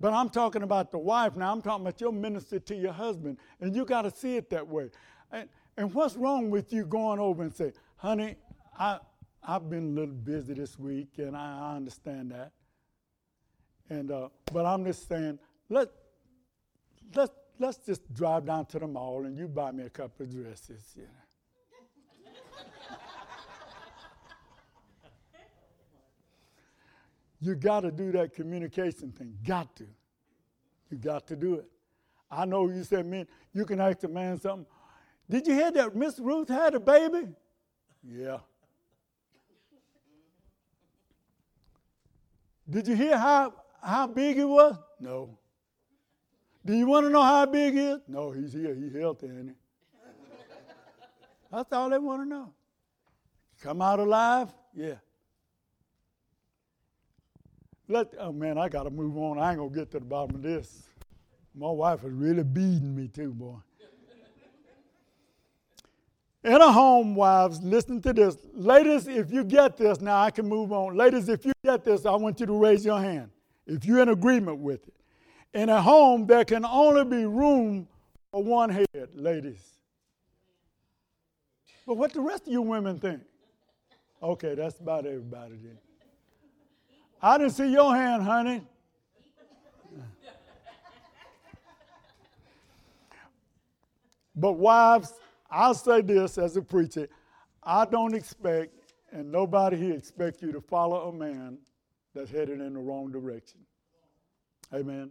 But 0.00 0.12
I'm 0.12 0.28
talking 0.28 0.62
about 0.62 0.90
the 0.90 0.98
wife 0.98 1.36
now. 1.36 1.52
I'm 1.52 1.62
talking 1.62 1.86
about 1.86 2.00
your 2.00 2.12
minister 2.12 2.58
to 2.58 2.74
your 2.74 2.92
husband. 2.92 3.38
And 3.60 3.74
you 3.74 3.84
got 3.84 4.02
to 4.02 4.10
see 4.10 4.36
it 4.36 4.50
that 4.50 4.66
way. 4.66 4.90
And, 5.30 5.48
and 5.76 5.94
what's 5.94 6.16
wrong 6.16 6.50
with 6.50 6.72
you 6.72 6.84
going 6.84 7.20
over 7.20 7.42
and 7.42 7.54
say, 7.54 7.72
honey, 7.96 8.36
I, 8.78 8.98
I've 9.42 9.68
been 9.70 9.92
a 9.96 10.00
little 10.00 10.14
busy 10.14 10.54
this 10.54 10.78
week, 10.78 11.10
and 11.18 11.36
I, 11.36 11.72
I 11.72 11.76
understand 11.76 12.32
that. 12.32 12.52
And 13.90 14.10
uh, 14.10 14.28
but 14.52 14.66
I'm 14.66 14.84
just 14.84 15.08
saying, 15.08 15.38
let 15.68 15.88
let 17.14 17.30
let's 17.58 17.78
just 17.78 18.12
drive 18.14 18.46
down 18.46 18.66
to 18.66 18.78
the 18.78 18.86
mall 18.86 19.24
and 19.24 19.36
you 19.36 19.48
buy 19.48 19.72
me 19.72 19.84
a 19.84 19.90
couple 19.90 20.24
of 20.24 20.30
dresses. 20.30 20.84
You 20.96 21.02
know. 21.02 21.08
you 27.40 27.54
got 27.54 27.80
to 27.80 27.90
do 27.90 28.12
that 28.12 28.34
communication 28.34 29.12
thing. 29.12 29.36
Got 29.46 29.74
to. 29.76 29.86
You 30.90 30.98
got 30.98 31.26
to 31.28 31.36
do 31.36 31.54
it. 31.54 31.66
I 32.30 32.44
know 32.44 32.68
you 32.68 32.84
said, 32.84 33.06
man, 33.06 33.26
you 33.52 33.64
can 33.64 33.80
ask 33.80 34.02
a 34.04 34.08
man 34.08 34.38
something. 34.38 34.66
Did 35.30 35.46
you 35.46 35.54
hear 35.54 35.70
that 35.72 35.94
Miss 35.94 36.18
Ruth 36.18 36.48
had 36.48 36.74
a 36.74 36.80
baby? 36.80 37.28
Yeah. 38.02 38.38
Did 42.68 42.86
you 42.86 42.96
hear 42.96 43.16
how, 43.16 43.54
how 43.82 44.06
big 44.06 44.38
it 44.38 44.44
was? 44.44 44.76
No. 45.00 45.38
Do 46.68 46.74
you 46.74 46.86
want 46.86 47.06
to 47.06 47.10
know 47.10 47.22
how 47.22 47.46
big 47.46 47.72
he 47.72 47.80
is? 47.80 48.00
No, 48.06 48.30
he's 48.30 48.52
here. 48.52 48.74
He's 48.74 48.94
healthy, 48.94 49.28
ain't 49.28 49.48
he? 49.48 49.54
That's 51.50 51.72
all 51.72 51.88
they 51.88 51.96
want 51.96 52.24
to 52.24 52.28
know. 52.28 52.52
Come 53.62 53.80
out 53.80 54.00
alive? 54.00 54.50
Yeah. 54.74 54.96
Let, 57.88 58.08
oh 58.18 58.32
man, 58.32 58.58
I 58.58 58.68
got 58.68 58.82
to 58.82 58.90
move 58.90 59.16
on. 59.16 59.38
I 59.38 59.52
ain't 59.52 59.58
going 59.58 59.70
to 59.70 59.74
get 59.74 59.90
to 59.92 59.98
the 59.98 60.04
bottom 60.04 60.36
of 60.36 60.42
this. 60.42 60.82
My 61.54 61.70
wife 61.70 62.04
is 62.04 62.12
really 62.12 62.44
beating 62.44 62.94
me 62.94 63.08
too, 63.08 63.32
boy. 63.32 63.56
In 66.44 66.52
a 66.52 66.70
home, 66.70 67.14
wives, 67.14 67.62
listen 67.62 68.02
to 68.02 68.12
this. 68.12 68.36
Ladies, 68.52 69.08
if 69.08 69.32
you 69.32 69.42
get 69.42 69.78
this, 69.78 70.02
now 70.02 70.20
I 70.20 70.30
can 70.30 70.46
move 70.46 70.70
on. 70.72 70.98
Ladies, 70.98 71.30
if 71.30 71.46
you 71.46 71.52
get 71.64 71.82
this, 71.82 72.04
I 72.04 72.14
want 72.16 72.40
you 72.40 72.46
to 72.46 72.58
raise 72.58 72.84
your 72.84 73.00
hand 73.00 73.30
if 73.66 73.86
you're 73.86 74.00
in 74.00 74.10
agreement 74.10 74.58
with 74.58 74.86
it. 74.86 74.97
In 75.58 75.68
a 75.70 75.82
home, 75.82 76.24
there 76.24 76.44
can 76.44 76.64
only 76.64 77.04
be 77.04 77.24
room 77.24 77.88
for 78.30 78.44
one 78.44 78.70
head, 78.70 79.08
ladies. 79.12 79.60
But 81.84 81.96
what 81.96 82.12
the 82.12 82.20
rest 82.20 82.46
of 82.46 82.52
you 82.52 82.62
women 82.62 83.00
think? 83.00 83.22
Okay, 84.22 84.54
that's 84.54 84.78
about 84.78 85.04
everybody 85.04 85.56
then. 85.56 85.78
I 87.20 87.38
didn't 87.38 87.54
see 87.54 87.72
your 87.72 87.92
hand, 87.92 88.22
honey. 88.22 88.62
but 94.36 94.52
wives, 94.52 95.14
I'll 95.50 95.74
say 95.74 96.02
this 96.02 96.38
as 96.38 96.56
a 96.56 96.62
preacher 96.62 97.08
I 97.64 97.84
don't 97.84 98.14
expect, 98.14 98.92
and 99.10 99.32
nobody 99.32 99.76
here 99.76 99.94
expects 99.94 100.40
you 100.40 100.52
to 100.52 100.60
follow 100.60 101.08
a 101.08 101.12
man 101.12 101.58
that's 102.14 102.30
headed 102.30 102.60
in 102.60 102.74
the 102.74 102.80
wrong 102.80 103.10
direction. 103.10 103.58
Amen. 104.72 105.10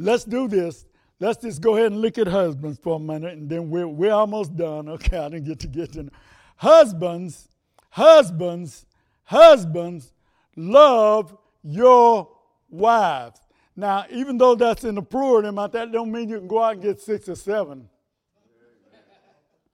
Let's 0.00 0.24
do 0.24 0.48
this. 0.48 0.86
Let's 1.18 1.42
just 1.42 1.60
go 1.60 1.76
ahead 1.76 1.92
and 1.92 2.00
look 2.00 2.16
at 2.16 2.26
husbands 2.26 2.78
for 2.82 2.96
a 2.96 2.98
minute, 2.98 3.34
and 3.34 3.50
then 3.50 3.68
we're, 3.68 3.86
we're 3.86 4.12
almost 4.12 4.56
done. 4.56 4.88
Okay, 5.00 5.18
I 5.18 5.28
didn't 5.28 5.44
get 5.44 5.60
to 5.60 5.66
get 5.66 5.92
to. 5.92 6.08
Husbands, 6.56 7.48
husbands, 7.90 8.86
husbands, 9.24 10.12
love 10.56 11.36
your 11.62 12.30
wives. 12.70 13.40
Now, 13.76 14.06
even 14.10 14.38
though 14.38 14.54
that's 14.54 14.84
in 14.84 14.94
the 14.94 15.02
plural, 15.02 15.68
that 15.68 15.92
don't 15.92 16.10
mean 16.10 16.30
you 16.30 16.38
can 16.38 16.48
go 16.48 16.62
out 16.62 16.74
and 16.74 16.82
get 16.82 17.00
six 17.00 17.28
or 17.28 17.34
seven. 17.34 17.88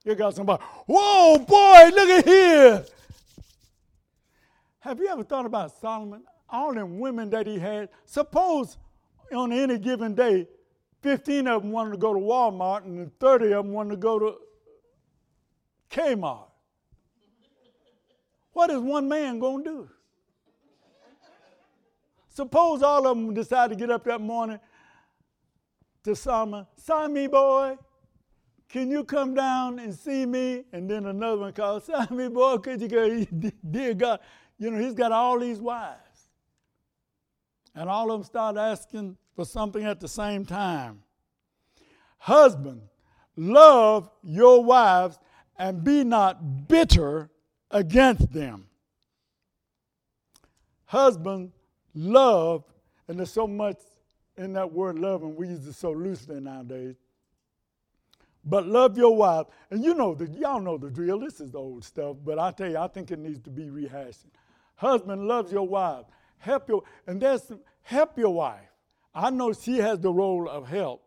You 0.03 0.15
got 0.15 0.35
somebody, 0.35 0.61
whoa, 0.87 1.37
boy, 1.39 1.89
look 1.95 2.09
at 2.09 2.25
here. 2.25 2.85
Have 4.79 4.99
you 4.99 5.07
ever 5.07 5.23
thought 5.23 5.45
about 5.45 5.71
Solomon? 5.79 6.23
All 6.49 6.73
them 6.73 6.99
women 6.99 7.29
that 7.31 7.47
he 7.47 7.59
had. 7.59 7.89
Suppose 8.05 8.77
on 9.33 9.51
any 9.51 9.77
given 9.77 10.15
day, 10.15 10.47
15 11.01 11.47
of 11.47 11.61
them 11.61 11.71
wanted 11.71 11.91
to 11.91 11.97
go 11.97 12.13
to 12.13 12.19
Walmart 12.19 12.85
and 12.85 13.11
30 13.19 13.45
of 13.53 13.65
them 13.65 13.73
wanted 13.73 13.91
to 13.91 13.97
go 13.97 14.19
to 14.19 14.35
Kmart. 15.89 16.47
What 18.53 18.69
is 18.71 18.79
one 18.79 19.07
man 19.07 19.39
going 19.39 19.63
to 19.63 19.69
do? 19.69 19.89
Suppose 22.29 22.83
all 22.83 23.07
of 23.07 23.17
them 23.17 23.33
decide 23.33 23.69
to 23.71 23.75
get 23.75 23.89
up 23.89 24.03
that 24.05 24.21
morning 24.21 24.59
to 26.03 26.15
Solomon, 26.15 26.65
Simon 26.75 27.29
boy, 27.29 27.77
can 28.69 28.89
you 28.91 29.03
come 29.03 29.33
down 29.33 29.79
and 29.79 29.93
see 29.93 30.25
me? 30.25 30.63
And 30.71 30.89
then 30.89 31.05
another 31.05 31.37
one 31.37 31.53
calls, 31.53 31.85
Simon 31.85 32.33
boy, 32.33 32.57
could 32.57 32.81
you 32.81 32.87
go? 32.87 33.25
Dear 33.71 33.93
God, 33.93 34.19
you 34.57 34.71
know, 34.71 34.79
he's 34.79 34.93
got 34.93 35.11
all 35.11 35.39
these 35.39 35.59
wives. 35.59 36.06
And 37.77 37.91
all 37.91 38.11
of 38.11 38.19
them 38.19 38.23
start 38.23 38.57
asking 38.57 39.17
for 39.35 39.45
something 39.45 39.85
at 39.85 39.99
the 39.99 40.07
same 40.07 40.45
time. 40.45 41.03
Husband, 42.17 42.81
love 43.35 44.09
your 44.23 44.63
wives 44.63 45.19
and 45.59 45.83
be 45.83 46.03
not 46.03 46.67
bitter 46.67 47.29
against 47.69 48.33
them. 48.33 48.65
Husband, 50.85 51.51
love, 51.93 52.63
and 53.07 53.19
there's 53.19 53.31
so 53.31 53.45
much 53.45 53.77
in 54.37 54.53
that 54.53 54.71
word 54.71 54.97
love, 54.97 55.21
and 55.21 55.37
we 55.37 55.49
use 55.49 55.67
it 55.67 55.73
so 55.73 55.91
loosely 55.91 56.39
nowadays. 56.39 56.95
But 58.43 58.65
love 58.65 58.97
your 58.97 59.15
wife. 59.15 59.45
And 59.69 59.83
you 59.83 59.93
know, 59.93 60.15
that 60.15 60.33
y'all 60.33 60.61
know 60.61 60.79
the 60.79 60.89
drill. 60.89 61.19
This 61.19 61.39
is 61.41 61.53
old 61.53 61.83
stuff, 61.83 62.17
but 62.25 62.39
I 62.39 62.49
tell 62.49 62.71
you, 62.71 62.77
I 62.77 62.87
think 62.87 63.11
it 63.11 63.19
needs 63.19 63.39
to 63.41 63.51
be 63.51 63.69
rehashed. 63.69 64.25
Husband 64.77 65.27
loves 65.27 65.51
your 65.51 65.67
wife. 65.67 66.05
Help 66.39 66.69
your, 66.69 66.83
and 67.05 67.21
there's 67.21 67.51
help 67.81 68.17
your 68.17 68.33
wife. 68.33 68.69
I 69.13 69.29
know 69.29 69.53
she 69.53 69.77
has 69.77 69.99
the 69.99 70.11
role 70.11 70.47
of 70.47 70.67
help, 70.67 71.03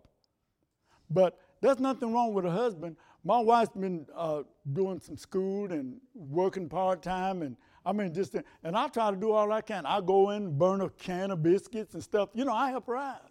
but 1.09 1.39
there's 1.61 1.79
nothing 1.79 2.13
wrong 2.13 2.35
with 2.35 2.45
a 2.45 2.51
husband. 2.51 2.97
My 3.23 3.39
wife's 3.39 3.77
been 3.77 4.07
uh, 4.17 4.43
doing 4.73 4.99
some 4.99 5.17
school 5.17 5.71
and 5.73 6.01
working 6.15 6.69
part 6.69 7.03
time, 7.03 7.43
and 7.43 7.57
I 7.85 7.93
mean, 7.93 8.13
just 8.13 8.35
and 8.65 8.77
I 8.77 8.89
try 8.89 9.11
to 9.11 9.17
do 9.17 9.33
all 9.33 9.53
I 9.53 9.61
can. 9.61 9.87
I 9.87 10.01
go 10.01 10.31
in, 10.31 10.59
burn 10.59 10.81
a 10.81 10.89
can 10.89 11.31
of 11.31 11.43
biscuits 11.43 11.95
and 11.95 12.03
stuff. 12.03 12.31
You 12.35 12.45
know, 12.45 12.55
I 12.55 12.71
help 12.71 12.87
her 12.87 12.97
out. 12.97 13.31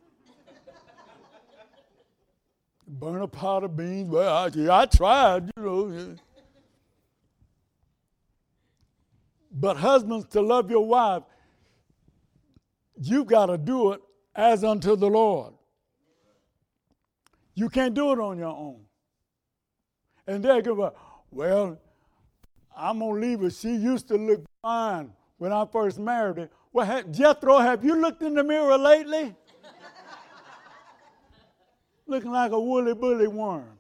burn 2.88 3.22
a 3.22 3.28
pot 3.28 3.64
of 3.64 3.76
beans. 3.76 4.10
Well, 4.10 4.36
I, 4.36 4.82
I 4.82 4.86
tried, 4.86 5.52
you 5.58 5.64
know. 5.64 6.16
But 9.52 9.78
husbands, 9.78 10.26
to 10.30 10.42
love 10.42 10.70
your 10.70 10.86
wife, 10.86 11.24
you 13.00 13.24
got 13.24 13.48
to 13.48 13.58
do 13.58 13.94
it 13.94 14.02
as 14.36 14.64
unto 14.64 14.96
the 14.96 15.08
Lord. 15.08 15.54
You 17.56 17.70
can't 17.70 17.94
do 17.94 18.12
it 18.12 18.20
on 18.20 18.38
your 18.38 18.56
own. 18.56 18.82
And 20.28 20.44
they 20.44 20.62
go, 20.62 20.94
well, 21.32 21.80
I'm 22.76 23.00
going 23.00 23.22
to 23.22 23.28
leave 23.28 23.40
her. 23.42 23.50
She 23.50 23.76
used 23.76 24.08
to 24.10 24.16
look 24.16 24.46
fine 24.62 25.12
when 25.38 25.52
I 25.52 25.66
first 25.66 26.00
married 26.00 26.38
her. 26.38 26.50
Well, 26.72 27.04
Jethro, 27.12 27.58
have 27.58 27.84
you 27.84 27.96
looked 27.96 28.22
in 28.22 28.36
the 28.36 28.44
mirror 28.44 28.78
lately? 28.78 29.34
Looking 32.08 32.32
like 32.32 32.52
a 32.52 32.60
woolly 32.60 32.94
bully 32.94 33.28
worm. 33.28 33.80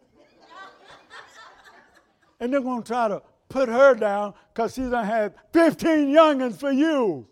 and 2.39 2.51
they're 2.51 2.61
going 2.61 2.81
to 2.81 2.87
try 2.87 3.07
to 3.07 3.21
put 3.47 3.69
her 3.69 3.95
down 3.95 4.33
because 4.53 4.73
she's 4.73 4.89
done 4.89 5.05
had 5.05 5.35
15 5.53 6.07
youngins 6.07 6.59
for 6.59 6.71
you. 6.71 7.27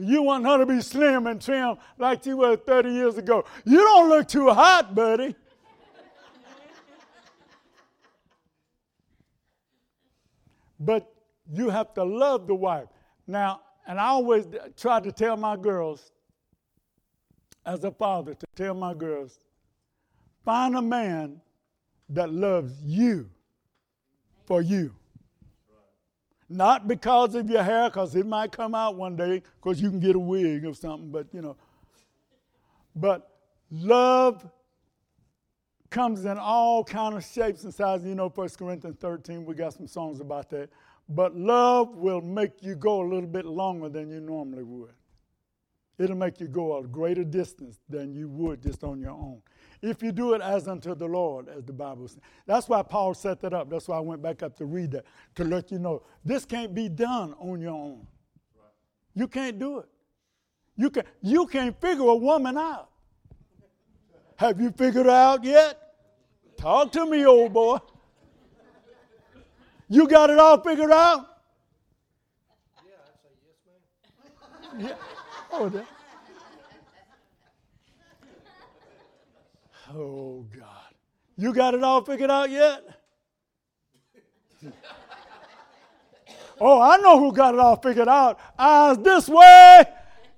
You 0.00 0.22
want 0.22 0.44
her 0.46 0.58
to 0.58 0.66
be 0.66 0.80
slim 0.80 1.26
and 1.26 1.40
trim 1.40 1.76
like 1.98 2.24
she 2.24 2.34
was 2.34 2.58
30 2.66 2.90
years 2.90 3.18
ago. 3.18 3.44
You 3.64 3.78
don't 3.78 4.08
look 4.08 4.28
too 4.28 4.50
hot, 4.50 4.94
buddy. 4.94 5.34
but 10.80 11.12
you 11.52 11.68
have 11.68 11.92
to 11.94 12.02
love 12.02 12.46
the 12.46 12.54
wife. 12.54 12.88
Now, 13.26 13.60
and 13.86 14.00
I 14.00 14.06
always 14.06 14.46
try 14.76 15.00
to 15.00 15.12
tell 15.12 15.36
my 15.36 15.56
girls, 15.56 16.10
as 17.66 17.84
a 17.84 17.90
father, 17.90 18.34
to 18.34 18.46
tell 18.56 18.74
my 18.74 18.94
girls, 18.94 19.38
find 20.44 20.74
a 20.74 20.82
man 20.82 21.40
that 22.08 22.32
loves 22.32 22.82
you 22.82 23.28
for 24.46 24.62
you. 24.62 24.94
Not 26.52 26.88
because 26.88 27.36
of 27.36 27.48
your 27.48 27.62
hair, 27.62 27.88
because 27.88 28.16
it 28.16 28.26
might 28.26 28.50
come 28.50 28.74
out 28.74 28.96
one 28.96 29.14
day, 29.14 29.42
because 29.62 29.80
you 29.80 29.88
can 29.88 30.00
get 30.00 30.16
a 30.16 30.18
wig 30.18 30.66
or 30.66 30.74
something, 30.74 31.10
but 31.10 31.28
you 31.32 31.40
know. 31.42 31.56
But 32.96 33.30
love 33.70 34.44
comes 35.90 36.24
in 36.24 36.38
all 36.38 36.82
kind 36.82 37.16
of 37.16 37.24
shapes 37.24 37.62
and 37.62 37.72
sizes. 37.72 38.06
You 38.06 38.16
know, 38.16 38.28
1 38.28 38.48
Corinthians 38.58 38.96
13, 39.00 39.44
we 39.44 39.54
got 39.54 39.74
some 39.74 39.86
songs 39.86 40.20
about 40.20 40.50
that. 40.50 40.70
But 41.08 41.36
love 41.36 41.96
will 41.96 42.20
make 42.20 42.62
you 42.62 42.74
go 42.74 43.02
a 43.02 43.06
little 43.08 43.28
bit 43.28 43.44
longer 43.44 43.88
than 43.88 44.10
you 44.10 44.20
normally 44.20 44.64
would. 44.64 44.94
it'll 45.98 46.16
make 46.16 46.40
you 46.40 46.48
go 46.48 46.78
a 46.78 46.86
greater 46.86 47.24
distance 47.24 47.78
than 47.88 48.14
you 48.14 48.28
would 48.28 48.62
just 48.62 48.82
on 48.82 49.00
your 49.00 49.10
own. 49.10 49.42
If 49.82 50.02
you 50.02 50.12
do 50.12 50.34
it 50.34 50.42
as 50.42 50.68
unto 50.68 50.94
the 50.94 51.06
Lord, 51.06 51.48
as 51.48 51.64
the 51.64 51.72
Bible 51.72 52.06
says. 52.06 52.20
That's 52.46 52.68
why 52.68 52.82
Paul 52.82 53.14
set 53.14 53.40
that 53.40 53.54
up. 53.54 53.70
That's 53.70 53.88
why 53.88 53.96
I 53.96 54.00
went 54.00 54.20
back 54.20 54.42
up 54.42 54.56
to 54.58 54.66
read 54.66 54.90
that, 54.92 55.06
to 55.36 55.44
let 55.44 55.70
you 55.70 55.78
know 55.78 56.02
this 56.24 56.44
can't 56.44 56.74
be 56.74 56.88
done 56.88 57.34
on 57.38 57.60
your 57.60 57.72
own. 57.72 58.06
You 59.14 59.26
can't 59.26 59.58
do 59.58 59.78
it. 59.78 59.88
You, 60.76 60.90
can, 60.90 61.04
you 61.22 61.46
can't 61.46 61.78
figure 61.80 62.04
a 62.04 62.14
woman 62.14 62.58
out. 62.58 62.90
Have 64.36 64.60
you 64.60 64.70
figured 64.70 65.06
her 65.06 65.12
out 65.12 65.44
yet? 65.44 65.78
Talk 66.56 66.92
to 66.92 67.06
me, 67.06 67.24
old 67.24 67.52
boy. 67.52 67.78
You 69.88 70.06
got 70.06 70.30
it 70.30 70.38
all 70.38 70.60
figured 70.62 70.90
out? 70.90 71.26
Yeah, 72.86 72.92
I 73.02 73.10
say 73.22 73.30
yes, 74.72 74.78
ma'am. 74.78 74.86
Yeah. 74.88 74.94
Oh. 75.52 75.86
Oh, 79.94 80.46
God. 80.56 80.94
You 81.36 81.52
got 81.52 81.74
it 81.74 81.82
all 81.82 82.02
figured 82.04 82.30
out 82.30 82.50
yet? 82.50 82.82
oh, 86.60 86.80
I 86.80 86.98
know 86.98 87.18
who 87.18 87.32
got 87.32 87.54
it 87.54 87.60
all 87.60 87.76
figured 87.76 88.08
out. 88.08 88.38
Eyes 88.58 88.98
this 88.98 89.28
way. 89.28 89.84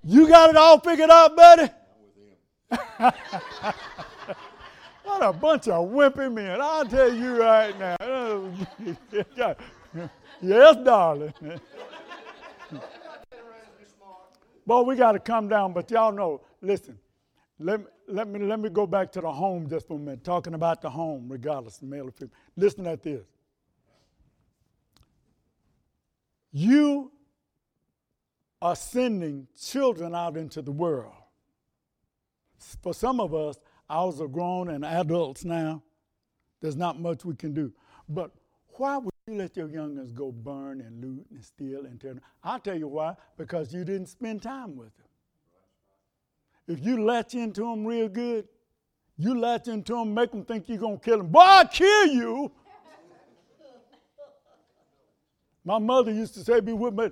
You 0.04 0.28
got 0.28 0.50
it 0.50 0.56
all 0.56 0.78
figured 0.80 1.10
out, 1.10 1.36
buddy? 1.36 1.68
what 5.02 5.22
a 5.22 5.32
bunch 5.32 5.68
of 5.68 5.88
wimpy 5.90 6.32
men. 6.32 6.60
I'll 6.60 6.84
tell 6.84 7.12
you 7.12 7.40
right 7.40 7.78
now. 7.78 7.96
yes, 10.40 10.76
darling. 10.84 11.32
But 14.66 14.86
we 14.86 14.96
got 14.96 15.12
to 15.12 15.18
come 15.18 15.48
down. 15.48 15.72
But 15.72 15.90
y'all 15.90 16.12
know, 16.12 16.40
listen, 16.60 16.98
let 17.62 17.80
me, 17.80 17.86
let, 18.08 18.28
me, 18.28 18.40
let 18.40 18.60
me 18.60 18.68
go 18.68 18.86
back 18.86 19.12
to 19.12 19.20
the 19.20 19.30
home 19.30 19.68
just 19.68 19.88
for 19.88 19.96
a 19.96 20.00
minute, 20.00 20.24
talking 20.24 20.54
about 20.54 20.82
the 20.82 20.90
home, 20.90 21.26
regardless 21.28 21.78
of 21.78 21.84
male 21.84 22.08
or 22.08 22.10
female. 22.10 22.32
Listen 22.56 22.86
at 22.86 23.02
this. 23.02 23.24
You 26.52 27.10
are 28.60 28.76
sending 28.76 29.48
children 29.58 30.14
out 30.14 30.36
into 30.36 30.62
the 30.62 30.70
world. 30.70 31.14
For 32.82 32.94
some 32.94 33.18
of 33.18 33.34
us, 33.34 33.58
ours 33.88 34.20
are 34.20 34.28
grown 34.28 34.68
and 34.68 34.84
adults 34.84 35.44
now. 35.44 35.82
There's 36.60 36.76
not 36.76 37.00
much 37.00 37.24
we 37.24 37.34
can 37.34 37.54
do. 37.54 37.72
But 38.08 38.30
why 38.76 38.98
would 38.98 39.12
you 39.26 39.34
let 39.34 39.56
your 39.56 39.68
youngins 39.68 40.14
go 40.14 40.30
burn 40.30 40.80
and 40.80 41.02
loot 41.02 41.26
and 41.30 41.44
steal 41.44 41.86
and 41.86 42.00
tear? 42.00 42.14
I'll 42.44 42.60
tell 42.60 42.78
you 42.78 42.88
why. 42.88 43.16
Because 43.36 43.74
you 43.74 43.84
didn't 43.84 44.06
spend 44.06 44.42
time 44.42 44.76
with 44.76 44.96
them. 44.96 45.06
If 46.68 46.84
you 46.84 47.04
latch 47.04 47.34
into 47.34 47.62
them 47.62 47.84
real 47.84 48.08
good, 48.08 48.46
you 49.16 49.38
latch 49.38 49.68
into 49.68 49.94
them, 49.94 50.14
make 50.14 50.30
them 50.30 50.44
think 50.44 50.68
you're 50.68 50.78
going 50.78 50.98
to 50.98 51.04
kill 51.04 51.18
them. 51.18 51.28
Boy, 51.28 51.40
I'll 51.40 51.68
kill 51.68 52.06
you. 52.06 52.52
My 55.64 55.78
mother 55.78 56.10
used 56.10 56.34
to 56.34 56.40
say, 56.40 56.60
be 56.60 56.72
with 56.72 56.94
me. 56.94 57.10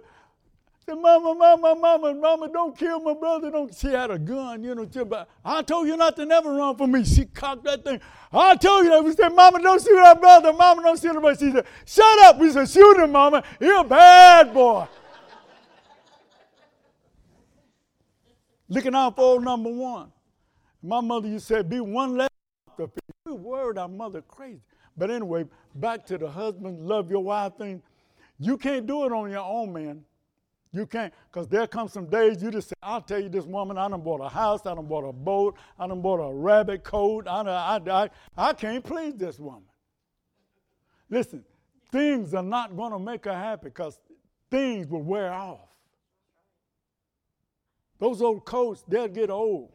Said, 0.86 0.94
Mama, 0.94 1.34
Mama, 1.34 1.76
Mama, 1.78 2.14
Mama, 2.14 2.48
don't 2.48 2.76
kill 2.76 3.00
my 3.00 3.14
brother. 3.14 3.50
Don't. 3.50 3.72
She 3.74 3.88
had 3.88 4.10
a 4.10 4.18
gun, 4.18 4.64
you 4.64 4.74
know. 4.74 4.86
But 5.04 5.28
I 5.44 5.62
told 5.62 5.86
you 5.86 5.96
not 5.96 6.16
to 6.16 6.24
never 6.24 6.52
run 6.52 6.76
for 6.76 6.86
me. 6.86 7.04
She 7.04 7.26
cocked 7.26 7.64
that 7.64 7.84
thing. 7.84 8.00
I 8.32 8.56
told 8.56 8.84
you 8.84 8.90
that. 8.90 9.04
We 9.04 9.12
said, 9.12 9.28
Mama, 9.28 9.60
don't 9.60 9.82
shoot 9.82 9.98
our 9.98 10.16
brother. 10.16 10.52
Mama, 10.52 10.82
don't 10.82 11.00
shoot 11.00 11.14
him. 11.14 11.36
She 11.36 11.52
said, 11.52 11.66
Shut 11.84 12.18
up. 12.20 12.38
We 12.38 12.50
said, 12.50 12.68
Shoot 12.68 12.96
him, 12.96 13.12
Mama. 13.12 13.44
You're 13.60 13.82
a 13.82 13.84
bad 13.84 14.54
boy. 14.54 14.86
Looking 18.70 18.94
out 18.94 19.16
for 19.16 19.22
old 19.22 19.44
number 19.44 19.68
one. 19.68 20.12
My 20.80 21.00
mother 21.00 21.28
used 21.28 21.48
to 21.48 21.56
say, 21.56 21.62
Be 21.62 21.80
one 21.80 22.16
less. 22.16 22.30
We 23.26 23.32
worried 23.32 23.76
our 23.76 23.88
mother 23.88 24.22
crazy. 24.22 24.62
But 24.96 25.10
anyway, 25.10 25.44
back 25.74 26.06
to 26.06 26.16
the 26.16 26.30
husband, 26.30 26.80
love 26.80 27.10
your 27.10 27.22
wife 27.22 27.56
thing. 27.58 27.82
You 28.38 28.56
can't 28.56 28.86
do 28.86 29.04
it 29.04 29.12
on 29.12 29.30
your 29.30 29.44
own, 29.44 29.72
man. 29.72 30.04
You 30.72 30.86
can't, 30.86 31.12
because 31.30 31.48
there 31.48 31.66
come 31.66 31.88
some 31.88 32.06
days 32.06 32.42
you 32.42 32.50
just 32.50 32.68
say, 32.68 32.74
I'll 32.80 33.02
tell 33.02 33.20
you 33.20 33.28
this 33.28 33.44
woman, 33.44 33.76
I 33.76 33.88
done 33.88 34.02
bought 34.02 34.20
a 34.20 34.28
house, 34.28 34.60
I 34.64 34.74
done 34.74 34.86
bought 34.86 35.08
a 35.08 35.12
boat, 35.12 35.56
I 35.78 35.88
done 35.88 36.00
bought 36.00 36.18
a 36.20 36.32
rabbit 36.32 36.84
coat, 36.84 37.26
I, 37.26 37.40
I, 37.40 37.80
I, 37.90 38.10
I 38.36 38.52
can't 38.52 38.84
please 38.84 39.14
this 39.16 39.40
woman. 39.40 39.64
Listen, 41.08 41.44
things 41.90 42.34
are 42.34 42.42
not 42.42 42.76
going 42.76 42.92
to 42.92 43.00
make 43.00 43.24
her 43.24 43.34
happy 43.34 43.64
because 43.64 43.98
things 44.48 44.86
will 44.86 45.02
wear 45.02 45.32
off. 45.32 45.69
Those 48.00 48.22
old 48.22 48.44
coats, 48.46 48.82
they'll 48.88 49.08
get 49.08 49.30
old. 49.30 49.70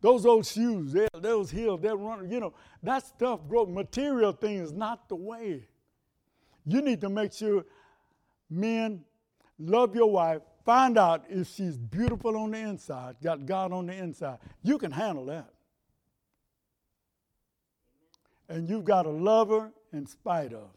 Those 0.00 0.24
old 0.24 0.46
shoes, 0.46 0.96
those 1.12 1.50
heels, 1.50 1.80
they'll 1.82 1.96
run, 1.96 2.30
you 2.30 2.38
know, 2.38 2.54
that 2.84 3.04
stuff, 3.04 3.40
bro, 3.42 3.66
material 3.66 4.30
things 4.32 4.72
not 4.72 5.08
the 5.08 5.16
way. 5.16 5.66
You 6.64 6.80
need 6.80 7.00
to 7.00 7.08
make 7.08 7.32
sure 7.32 7.64
men 8.48 9.04
love 9.58 9.96
your 9.96 10.10
wife, 10.10 10.42
find 10.64 10.96
out 10.96 11.24
if 11.28 11.48
she's 11.48 11.76
beautiful 11.76 12.36
on 12.36 12.52
the 12.52 12.58
inside, 12.58 13.16
got 13.20 13.44
God 13.44 13.72
on 13.72 13.86
the 13.86 13.94
inside. 13.94 14.38
You 14.62 14.78
can 14.78 14.92
handle 14.92 15.26
that. 15.26 15.50
And 18.48 18.70
you've 18.70 18.84
got 18.84 19.02
to 19.02 19.10
love 19.10 19.48
her 19.48 19.72
in 19.92 20.06
spite 20.06 20.52
of. 20.52 20.70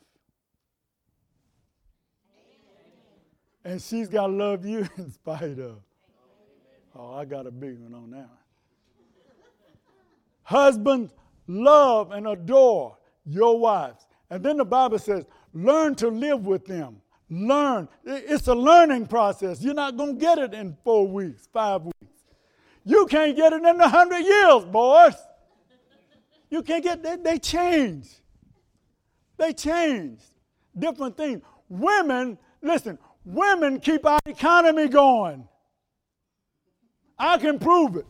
And 3.63 3.79
she's 3.79 4.09
got 4.09 4.25
to 4.25 4.33
love 4.33 4.65
you 4.65 4.89
in 4.97 5.11
spite 5.11 5.59
of. 5.59 5.77
Oh, 6.95 7.13
I 7.13 7.25
got 7.25 7.47
a 7.47 7.51
big 7.51 7.79
one 7.79 7.93
on 7.93 8.11
that. 8.11 8.29
Husbands, 10.43 11.13
love 11.47 12.11
and 12.11 12.27
adore 12.27 12.97
your 13.25 13.59
wives. 13.59 14.05
And 14.29 14.43
then 14.43 14.57
the 14.57 14.65
Bible 14.65 14.99
says, 14.99 15.25
learn 15.53 15.95
to 15.95 16.09
live 16.09 16.45
with 16.45 16.65
them 16.65 17.01
learn. 17.31 17.87
It's 18.03 18.47
a 18.47 18.53
learning 18.53 19.07
process. 19.07 19.61
You're 19.61 19.73
not 19.73 19.97
going 19.97 20.15
to 20.15 20.19
get 20.19 20.37
it 20.37 20.53
in 20.53 20.77
four 20.83 21.07
weeks, 21.07 21.47
five 21.51 21.83
weeks. 21.83 21.95
You 22.83 23.07
can't 23.07 23.35
get 23.35 23.53
it 23.53 23.63
in 23.63 23.79
a 23.79 23.89
hundred 23.89 24.19
years, 24.19 24.65
boys. 24.65 25.15
You 26.49 26.61
can't 26.61 26.83
get 26.83 27.01
they, 27.01 27.15
they 27.15 27.39
change. 27.39 28.09
They 29.37 29.53
change. 29.53 30.19
Different 30.77 31.15
things. 31.15 31.41
Women, 31.69 32.37
listen, 32.61 32.99
women 33.23 33.79
keep 33.79 34.05
our 34.05 34.19
economy 34.25 34.89
going. 34.89 35.47
I 37.23 37.37
can 37.37 37.59
prove 37.59 37.97
it. 37.97 38.05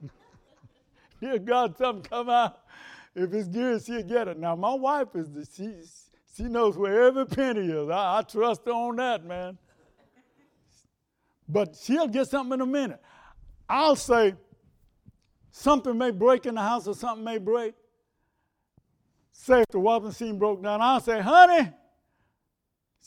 Dear 1.20 1.38
God, 1.38 1.78
something 1.78 2.02
come 2.02 2.28
out 2.28 2.60
if 3.14 3.32
it's 3.32 3.48
good, 3.48 3.82
she'll 3.84 4.02
get 4.02 4.28
it. 4.28 4.38
Now, 4.38 4.54
my 4.56 4.74
wife 4.74 5.08
is 5.14 5.30
the, 5.30 5.46
she, 5.54 5.72
she 6.36 6.44
knows 6.44 6.76
where 6.76 7.04
every 7.04 7.26
penny 7.26 7.66
is. 7.66 7.88
I, 7.88 8.18
I 8.18 8.22
trust 8.22 8.62
her 8.66 8.72
on 8.72 8.96
that, 8.96 9.24
man. 9.24 9.58
But 11.48 11.76
she'll 11.80 12.08
get 12.08 12.28
something 12.28 12.54
in 12.54 12.60
a 12.60 12.66
minute. 12.66 13.00
I'll 13.68 13.96
say 13.96 14.34
something 15.50 15.98
may 15.98 16.12
break 16.12 16.46
in 16.46 16.54
the 16.54 16.60
house 16.60 16.86
or 16.86 16.94
something 16.94 17.24
may 17.24 17.38
break. 17.38 17.74
Say 19.32 19.60
if 19.60 19.66
the 19.70 19.80
washing 19.80 20.06
machine 20.06 20.38
broke 20.38 20.62
down, 20.62 20.80
I'll 20.80 21.00
say, 21.00 21.20
honey, 21.20 21.72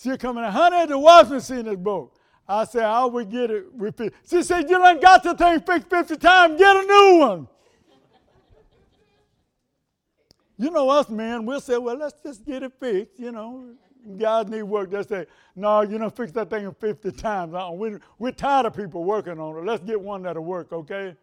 she'll 0.01 0.17
come 0.17 0.38
in, 0.38 0.43
honey, 0.45 0.86
the 0.86 0.97
washing 0.97 1.34
machine 1.34 1.67
is 1.67 1.77
broke. 1.77 2.15
I 2.47 2.65
said, 2.65 2.84
I 2.84 3.06
will 3.06 3.25
get 3.25 3.51
it 3.51 3.65
repeated. 3.73 4.13
She 4.30 4.43
said, 4.43 4.70
you 4.70 4.78
done 4.78 4.99
got 4.99 5.24
the 5.24 5.34
thing 5.36 5.61
fixed 5.61 5.89
50 5.89 6.17
times, 6.17 6.59
get 6.59 6.76
a 6.76 6.84
new 6.84 7.17
one. 7.20 7.47
You 10.57 10.70
know 10.70 10.89
us 10.89 11.09
men, 11.09 11.45
we'll 11.45 11.61
say, 11.61 11.78
well, 11.78 11.97
let's 11.97 12.15
just 12.24 12.45
get 12.45 12.63
it 12.63 12.74
fixed, 12.80 13.20
you 13.20 13.32
know. 13.32 13.70
Guys 14.17 14.47
need 14.47 14.63
work. 14.63 14.91
They 14.91 15.01
say, 15.03 15.26
no, 15.55 15.82
you 15.82 15.97
don't 15.97 16.15
fix 16.15 16.34
that 16.34 16.49
thing 16.49 16.70
50 16.78 17.11
times. 17.13 17.53
Uh-uh, 17.53 17.72
we, 17.72 17.97
we're 18.20 18.32
tired 18.32 18.65
of 18.65 18.76
people 18.76 19.05
working 19.05 19.39
on 19.39 19.57
it. 19.57 19.65
Let's 19.65 19.84
get 19.84 19.99
one 19.99 20.24
that'll 20.24 20.43
work, 20.43 20.74
okay? 20.74 21.15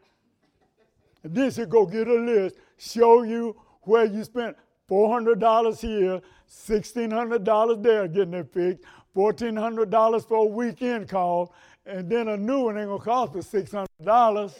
And 1.23 1.35
then 1.35 1.51
she'll 1.51 1.67
go 1.67 1.85
get 1.85 2.09
a 2.09 2.15
list, 2.15 2.57
show 2.79 3.23
you 3.23 3.55
where 3.83 4.07
you 4.07 4.25
spent 4.25 4.57
$400 4.91 5.81
here, 5.81 6.21
$1,600 6.51 7.83
there 7.83 8.07
getting 8.09 8.35
it 8.35 8.53
fixed, 8.53 8.85
$1,400 9.15 10.27
for 10.27 10.39
a 10.39 10.45
weekend 10.45 11.09
call, 11.09 11.55
and 11.87 12.11
then 12.11 12.27
a 12.29 12.37
new 12.37 12.65
one 12.65 12.77
ain't 12.77 12.89
gonna 12.89 13.03
cost 13.03 13.35
us 13.37 13.49
$600. 13.49 13.87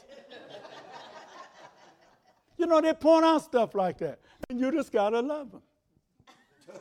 you 2.57 2.67
know, 2.67 2.81
they 2.81 2.93
point 2.93 3.25
out 3.25 3.43
stuff 3.43 3.75
like 3.75 3.99
that. 3.99 4.21
And 4.49 4.61
you 4.61 4.71
just 4.71 4.93
got 4.93 5.11
to 5.11 5.21
love 5.21 5.51
them. 5.51 5.63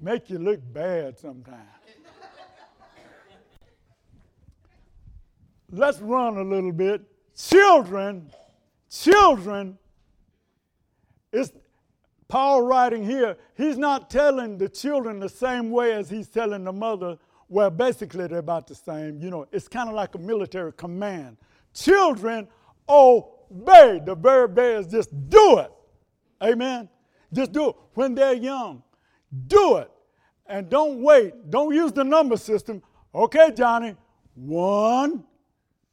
Make 0.00 0.30
you 0.30 0.38
look 0.38 0.60
bad 0.72 1.18
sometimes. 1.18 1.60
Let's 5.70 6.00
run 6.00 6.38
a 6.38 6.44
little 6.44 6.72
bit. 6.72 7.02
Children, 7.36 8.30
children, 8.88 9.76
is 11.32 11.52
Paul 12.28 12.62
writing 12.62 13.04
here, 13.04 13.36
he's 13.56 13.76
not 13.76 14.10
telling 14.10 14.58
the 14.58 14.68
children 14.68 15.20
the 15.20 15.28
same 15.28 15.70
way 15.70 15.92
as 15.92 16.08
he's 16.08 16.28
telling 16.28 16.64
the 16.64 16.72
mother. 16.72 17.18
Well, 17.48 17.70
basically, 17.70 18.26
they're 18.26 18.38
about 18.38 18.66
the 18.66 18.74
same. 18.74 19.20
You 19.20 19.30
know, 19.30 19.46
it's 19.52 19.68
kind 19.68 19.88
of 19.88 19.94
like 19.94 20.14
a 20.14 20.18
military 20.18 20.72
command. 20.72 21.36
Children 21.74 22.48
obey. 22.88 24.00
The 24.04 24.14
verb 24.14 24.58
is 24.58 24.86
just 24.86 25.10
do 25.28 25.58
it. 25.58 25.70
Amen. 26.42 26.88
Just 27.32 27.52
do 27.52 27.70
it 27.70 27.76
when 27.94 28.14
they're 28.14 28.34
young. 28.34 28.82
Do 29.46 29.76
it. 29.76 29.90
And 30.46 30.68
don't 30.68 31.02
wait. 31.02 31.50
Don't 31.50 31.74
use 31.74 31.92
the 31.92 32.04
number 32.04 32.36
system. 32.36 32.82
Okay, 33.14 33.52
Johnny. 33.54 33.96
One, 34.34 35.24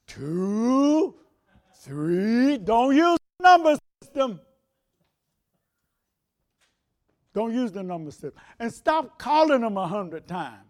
two, 0.07 1.15
three. 1.75 2.57
Don't 2.57 2.95
use 2.95 3.17
the 3.39 3.43
number 3.43 3.77
system. 4.03 4.39
Don't 7.33 7.53
use 7.53 7.71
the 7.71 7.83
number 7.83 8.11
system. 8.11 8.33
And 8.59 8.73
stop 8.73 9.17
calling 9.17 9.61
them 9.61 9.77
a 9.77 9.87
hundred 9.87 10.27
times. 10.27 10.65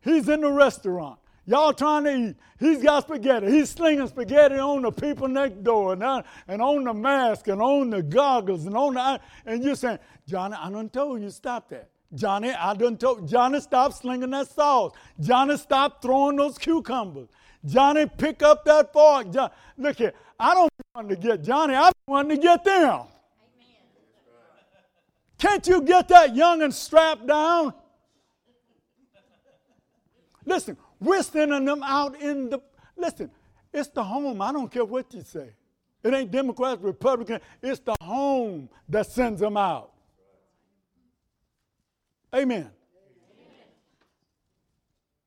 He's 0.00 0.28
in 0.28 0.40
the 0.40 0.50
restaurant. 0.50 1.18
Y'all 1.46 1.72
trying 1.72 2.04
to 2.04 2.16
eat. 2.16 2.36
He's 2.58 2.82
got 2.82 3.04
spaghetti. 3.04 3.50
He's 3.50 3.70
slinging 3.70 4.06
spaghetti 4.08 4.56
on 4.56 4.82
the 4.82 4.90
people 4.90 5.28
next 5.28 5.62
door 5.62 5.92
and 5.92 6.02
on, 6.02 6.24
and 6.48 6.60
on 6.60 6.82
the 6.84 6.92
mask 6.92 7.46
and 7.46 7.62
on 7.62 7.90
the 7.90 8.02
goggles 8.02 8.66
and 8.66 8.76
on 8.76 8.94
the 8.94 9.20
and 9.44 9.62
you're 9.62 9.76
saying, 9.76 9.98
Johnny, 10.26 10.56
I 10.58 10.70
done 10.70 10.88
told 10.88 11.22
you 11.22 11.30
stop 11.30 11.68
that. 11.70 11.90
Johnny, 12.14 12.50
I 12.50 12.74
done 12.74 12.96
told 12.96 13.28
Johnny, 13.28 13.60
stop 13.60 13.92
slinging 13.92 14.30
that 14.30 14.48
sauce. 14.48 14.92
Johnny, 15.20 15.56
stop 15.56 16.02
throwing 16.02 16.36
those 16.36 16.58
cucumbers. 16.58 17.28
Johnny, 17.64 18.06
pick 18.06 18.42
up 18.42 18.64
that 18.64 18.92
fork. 18.92 19.30
John, 19.30 19.50
look 19.76 19.96
here, 19.98 20.14
I 20.38 20.54
don't 20.54 20.70
want 20.94 21.08
to 21.10 21.16
get 21.16 21.42
Johnny, 21.44 21.74
I 21.74 21.92
want 22.08 22.28
to 22.30 22.36
get 22.36 22.64
them. 22.64 23.06
Can't 25.38 25.66
you 25.66 25.82
get 25.82 26.08
that 26.08 26.34
young 26.34 26.62
and 26.62 26.74
strapped 26.74 27.26
down? 27.26 27.74
Listen, 30.44 30.76
we're 31.00 31.22
sending 31.22 31.64
them 31.64 31.82
out 31.82 32.20
in 32.20 32.48
the, 32.48 32.60
listen, 32.96 33.30
it's 33.72 33.88
the 33.88 34.02
home. 34.02 34.40
I 34.40 34.52
don't 34.52 34.70
care 34.70 34.84
what 34.84 35.12
you 35.12 35.22
say. 35.22 35.50
It 36.02 36.14
ain't 36.14 36.30
Democrats, 36.30 36.80
Republicans. 36.80 37.40
It's 37.62 37.80
the 37.80 37.96
home 38.00 38.68
that 38.88 39.06
sends 39.06 39.40
them 39.40 39.56
out. 39.56 39.90
Amen. 42.34 42.70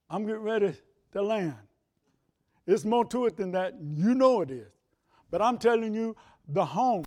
I'm 0.09 0.25
getting 0.25 0.41
ready 0.41 0.73
to 1.11 1.21
land. 1.21 1.55
It's 2.65 2.85
more 2.85 3.05
to 3.05 3.25
it 3.25 3.35
than 3.35 3.51
that. 3.51 3.75
You 3.79 4.15
know 4.15 4.41
it 4.41 4.51
is. 4.51 4.71
But 5.29 5.41
I'm 5.41 5.57
telling 5.57 5.93
you, 5.93 6.15
the 6.47 6.65
home, 6.65 7.03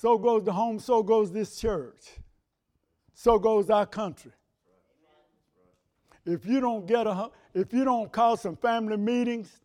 so 0.00 0.16
goes 0.16 0.44
the 0.44 0.52
home, 0.52 0.78
so 0.78 1.02
goes 1.02 1.32
this 1.32 1.56
church, 1.56 2.20
so 3.14 3.36
goes 3.36 3.68
our 3.68 3.84
country. 3.84 4.30
If 6.24 6.46
you 6.46 6.60
don't 6.60 6.86
get 6.86 7.08
a, 7.08 7.30
if 7.52 7.72
you 7.72 7.84
don't 7.84 8.12
call 8.12 8.36
some 8.36 8.54
family 8.54 8.96
meetings 8.96 9.60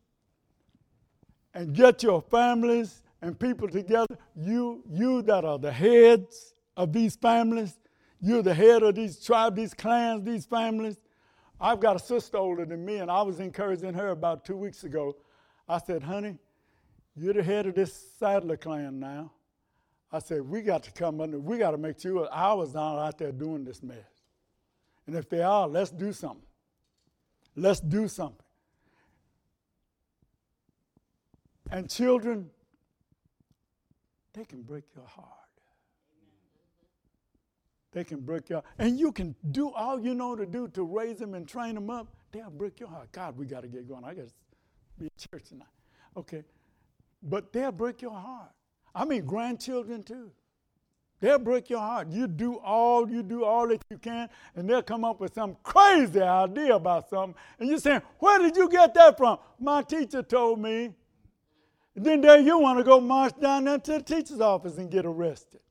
and 1.54 1.76
get 1.76 2.02
your 2.02 2.20
families 2.20 3.04
and 3.22 3.40
people 3.40 3.68
together, 3.68 4.18
you, 4.36 4.84
you 4.90 5.22
that 5.22 5.46
are 5.46 5.60
the 5.60 5.72
heads 5.72 6.56
of 6.76 6.94
these 6.94 7.16
families, 7.16 7.78
you're 8.20 8.42
the 8.42 8.56
head 8.56 8.82
of 8.82 8.96
these 8.96 9.24
tribes, 9.24 9.56
these 9.56 9.76
clans, 9.76 10.24
these 10.24 10.48
families. 10.48 10.98
I've 11.62 11.80
got 11.80 11.96
a 11.96 12.00
sister 12.00 12.38
older 12.38 12.66
than 12.66 12.84
me, 12.84 12.98
and 12.98 13.12
I 13.12 13.22
was 13.22 13.40
encouraging 13.40 13.94
her 13.94 14.10
about 14.10 14.46
two 14.46 14.58
weeks 14.58 14.84
ago. 14.84 15.16
I 15.70 15.78
said, 15.78 16.02
honey, 16.02 16.40
you're 17.16 17.36
the 17.36 17.44
head 17.44 17.68
of 17.68 17.76
this 17.76 17.94
Saddler 18.18 18.58
clan 18.58 19.00
now. 19.00 19.32
I 20.14 20.20
said, 20.20 20.42
we 20.42 20.62
got 20.62 20.84
to 20.84 20.92
come 20.92 21.20
under, 21.20 21.40
we 21.40 21.58
got 21.58 21.72
to 21.72 21.78
make 21.78 22.00
sure 22.00 22.30
ours 22.32 22.76
aren't 22.76 23.00
out 23.00 23.18
there 23.18 23.32
doing 23.32 23.66
this 23.66 23.82
mess. 23.82 23.98
And 25.08 25.16
if 25.16 25.28
they 25.28 25.42
are, 25.42 25.68
let's 25.68 25.90
do 25.90 26.14
something. 26.14 26.46
Let's 27.56 27.80
do 27.80 28.08
something. 28.08 28.38
And 31.72 31.90
children, 31.90 32.52
they 34.34 34.46
can 34.46 34.62
break 34.62 34.84
your 34.96 35.06
heart. 35.06 35.28
They 37.92 38.04
can 38.04 38.22
break 38.22 38.50
your 38.50 38.64
and 38.80 39.00
you 39.00 39.12
can 39.12 39.36
do 39.52 39.72
all 39.72 40.00
you 40.00 40.16
know 40.16 40.36
to 40.36 40.46
do 40.46 40.68
to 40.70 40.84
raise 40.84 41.20
them 41.20 41.34
and 41.36 41.48
train 41.48 41.76
them 41.76 41.90
up. 41.90 42.08
They'll 42.32 42.50
break 42.50 42.80
your 42.80 42.90
heart. 42.90 43.12
God, 43.12 43.38
we 43.38 43.46
got 43.46 43.62
to 43.62 43.68
get 43.68 43.88
going. 43.88 44.04
I 44.04 44.14
got 44.14 44.28
to 44.28 44.34
be 45.00 45.06
at 45.06 45.18
church 45.18 45.50
tonight. 45.50 45.68
Okay. 46.18 46.44
But 47.22 47.54
they'll 47.54 47.72
break 47.72 48.02
your 48.02 48.12
heart. 48.12 48.52
I 48.96 49.06
mean 49.06 49.26
grandchildren 49.26 50.04
too. 50.04 50.32
They'll 51.20 51.40
break 51.40 51.70
your 51.70 51.80
heart. 51.80 52.10
You 52.10 52.28
do 52.28 52.58
all, 52.58 53.10
you 53.10 53.24
do 53.24 53.46
all 53.46 53.68
that 53.70 53.82
you 53.90 53.98
can, 53.98 54.28
and 54.56 54.70
they'll 54.70 54.84
come 54.84 55.06
up 55.06 55.22
with 55.22 55.34
some 55.34 55.56
crazy 55.64 56.22
idea 56.22 56.76
about 56.76 57.10
something. 57.10 57.34
And 57.60 57.70
you're 57.70 57.80
saying, 57.80 58.02
Where 58.20 58.40
did 58.40 58.58
you 58.58 58.68
get 58.70 58.94
that 58.96 59.18
from? 59.18 59.38
My 59.58 59.84
teacher 59.84 60.22
told 60.22 60.60
me. 60.60 60.92
And 61.96 62.06
then 62.06 62.22
there 62.22 62.40
you 62.40 62.60
want 62.60 62.78
to 62.80 62.84
go 62.84 63.00
march 63.00 63.40
down 63.40 63.66
there 63.66 63.78
to 63.78 63.92
the 63.94 64.02
teacher's 64.02 64.42
office 64.42 64.78
and 64.78 64.92
get 64.92 65.06
arrested. 65.06 65.62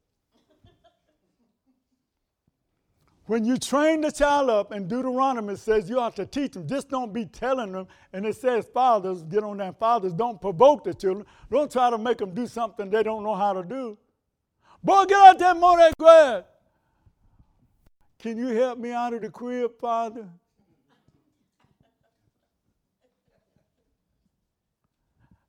When 3.27 3.45
you 3.45 3.57
train 3.57 4.01
the 4.01 4.11
child 4.11 4.51
up, 4.51 4.73
and 4.73 4.89
Deuteronomy 4.89 5.57
says 5.57 5.89
you 5.89 6.01
ought 6.01 6.16
to 6.16 6.27
teach 6.27 6.53
them, 6.53 6.66
just 6.66 6.89
don't 6.89 7.12
be 7.12 7.25
telling 7.25 7.73
them. 7.73 7.87
And 8.12 8.27
it 8.27 8.37
says, 8.37 8.66
fathers, 8.75 9.23
get 9.23 9.45
on 9.45 9.59
that. 9.59 9.79
Fathers, 9.79 10.12
don't 10.12 10.41
provoke 10.41 10.85
the 10.85 10.93
children. 10.93 11.25
Don't 11.51 11.70
try 11.70 11.91
to 11.91 11.99
make 11.99 12.18
them 12.18 12.35
do 12.35 12.47
something 12.47 12.91
they 12.91 13.03
don't 13.03 13.23
know 13.23 13.35
how 13.35 13.53
to 13.53 13.62
do. 13.62 13.97
Boy, 14.83 15.05
get 15.05 15.18
out 15.18 15.39
there 15.39 15.55
mow 15.55 15.77
that 15.77 15.97
grass. 15.97 16.43
Can 18.18 18.37
you 18.37 18.49
help 18.49 18.79
me 18.79 18.91
out 18.91 19.14
of 19.14 19.23
the 19.23 19.31
crib, 19.31 19.73
Father? 19.81 20.29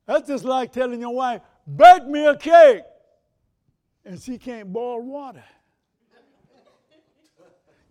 That's 0.06 0.28
just 0.28 0.44
like 0.44 0.72
telling 0.72 1.00
your 1.00 1.14
wife, 1.14 1.40
bake 1.76 2.06
me 2.06 2.26
a 2.26 2.36
cake, 2.36 2.82
and 4.04 4.20
she 4.20 4.38
can't 4.38 4.72
boil 4.72 5.00
water. 5.00 5.44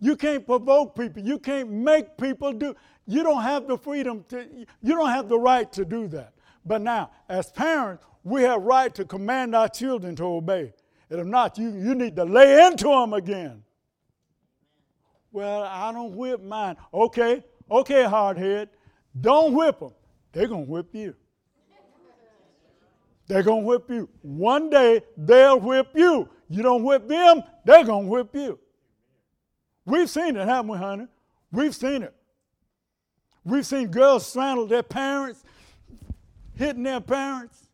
You 0.00 0.16
can't 0.16 0.44
provoke 0.44 0.96
people. 0.96 1.22
You 1.22 1.38
can't 1.38 1.70
make 1.70 2.16
people 2.16 2.52
do. 2.52 2.74
You 3.06 3.22
don't 3.22 3.42
have 3.42 3.66
the 3.66 3.78
freedom 3.78 4.24
to, 4.30 4.46
you 4.82 4.94
don't 4.94 5.10
have 5.10 5.28
the 5.28 5.38
right 5.38 5.70
to 5.72 5.84
do 5.84 6.08
that. 6.08 6.32
But 6.64 6.82
now, 6.82 7.10
as 7.28 7.50
parents, 7.50 8.04
we 8.22 8.42
have 8.42 8.62
right 8.62 8.94
to 8.94 9.04
command 9.04 9.54
our 9.54 9.68
children 9.68 10.16
to 10.16 10.24
obey. 10.24 10.72
And 11.10 11.20
if 11.20 11.26
not, 11.26 11.58
you, 11.58 11.70
you 11.70 11.94
need 11.94 12.16
to 12.16 12.24
lay 12.24 12.66
into 12.66 12.88
them 12.88 13.12
again. 13.12 13.62
Well, 15.32 15.62
I 15.64 15.92
don't 15.92 16.14
whip 16.14 16.42
mine. 16.42 16.76
Okay, 16.92 17.44
okay, 17.70 18.04
hardhead. 18.04 18.68
Don't 19.20 19.52
whip 19.52 19.80
them. 19.80 19.92
They're 20.32 20.48
going 20.48 20.64
to 20.64 20.70
whip 20.70 20.88
you. 20.92 21.14
They're 23.26 23.42
going 23.42 23.62
to 23.62 23.66
whip 23.66 23.90
you. 23.90 24.08
One 24.22 24.70
day, 24.70 25.02
they'll 25.16 25.60
whip 25.60 25.88
you. 25.94 26.28
You 26.48 26.62
don't 26.62 26.84
whip 26.84 27.08
them, 27.08 27.42
they're 27.64 27.84
going 27.84 28.04
to 28.04 28.10
whip 28.10 28.34
you. 28.34 28.58
We've 29.84 30.08
seen 30.08 30.36
it, 30.36 30.46
haven't 30.46 30.70
we, 30.70 30.78
honey? 30.78 31.06
We've 31.52 31.74
seen 31.74 32.02
it. 32.02 32.14
We've 33.44 33.66
seen 33.66 33.88
girls 33.88 34.26
straddle 34.26 34.66
their 34.66 34.82
parents, 34.82 35.44
hitting 36.54 36.82
their 36.82 37.00
parents. 37.00 37.68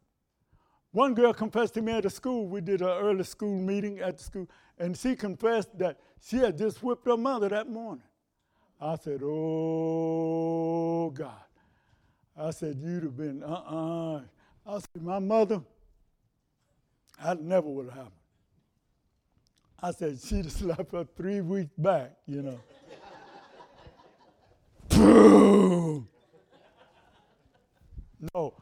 One 0.93 1.15
girl 1.15 1.33
confessed 1.33 1.75
to 1.75 1.83
me 1.83 1.93
at 1.93 2.03
the 2.03 2.11
school. 2.11 2.49
We 2.49 2.61
did 2.61 2.83
an 2.83 2.89
early 2.89 3.23
school 3.23 3.57
meeting 3.61 4.01
at 4.01 4.19
the 4.19 4.25
school, 4.25 4.49
and 4.79 4.97
she 4.97 5.15
confessed 5.15 5.79
that 5.79 5.99
she 6.21 6.39
had 6.39 6.59
just 6.59 6.83
whipped 6.83 7.07
her 7.07 7.17
mother 7.17 7.49
that 7.49 7.69
morning. 7.69 8.03
I 8.81 8.97
said, 8.97 9.21
Oh, 9.23 11.11
God. 11.11 11.31
I 12.37 12.51
said, 12.51 12.81
You'd 12.83 13.05
have 13.05 13.17
been, 13.17 13.43
uh 13.45 13.47
uh-uh. 13.47 14.17
uh 14.17 14.23
I 14.67 14.79
said, 14.79 15.03
My 15.03 15.19
mother, 15.21 15.63
I 17.23 17.35
never 17.35 17.69
would 17.69 17.87
have 17.87 17.95
happened. 17.95 18.20
I 19.83 19.93
said, 19.93 20.19
She'd 20.21 20.47
her 20.93 21.07
three 21.17 21.41
weeks 21.41 21.73
back, 21.79 22.13
you 22.27 22.43
know. 22.43 22.61
No, 28.35 28.55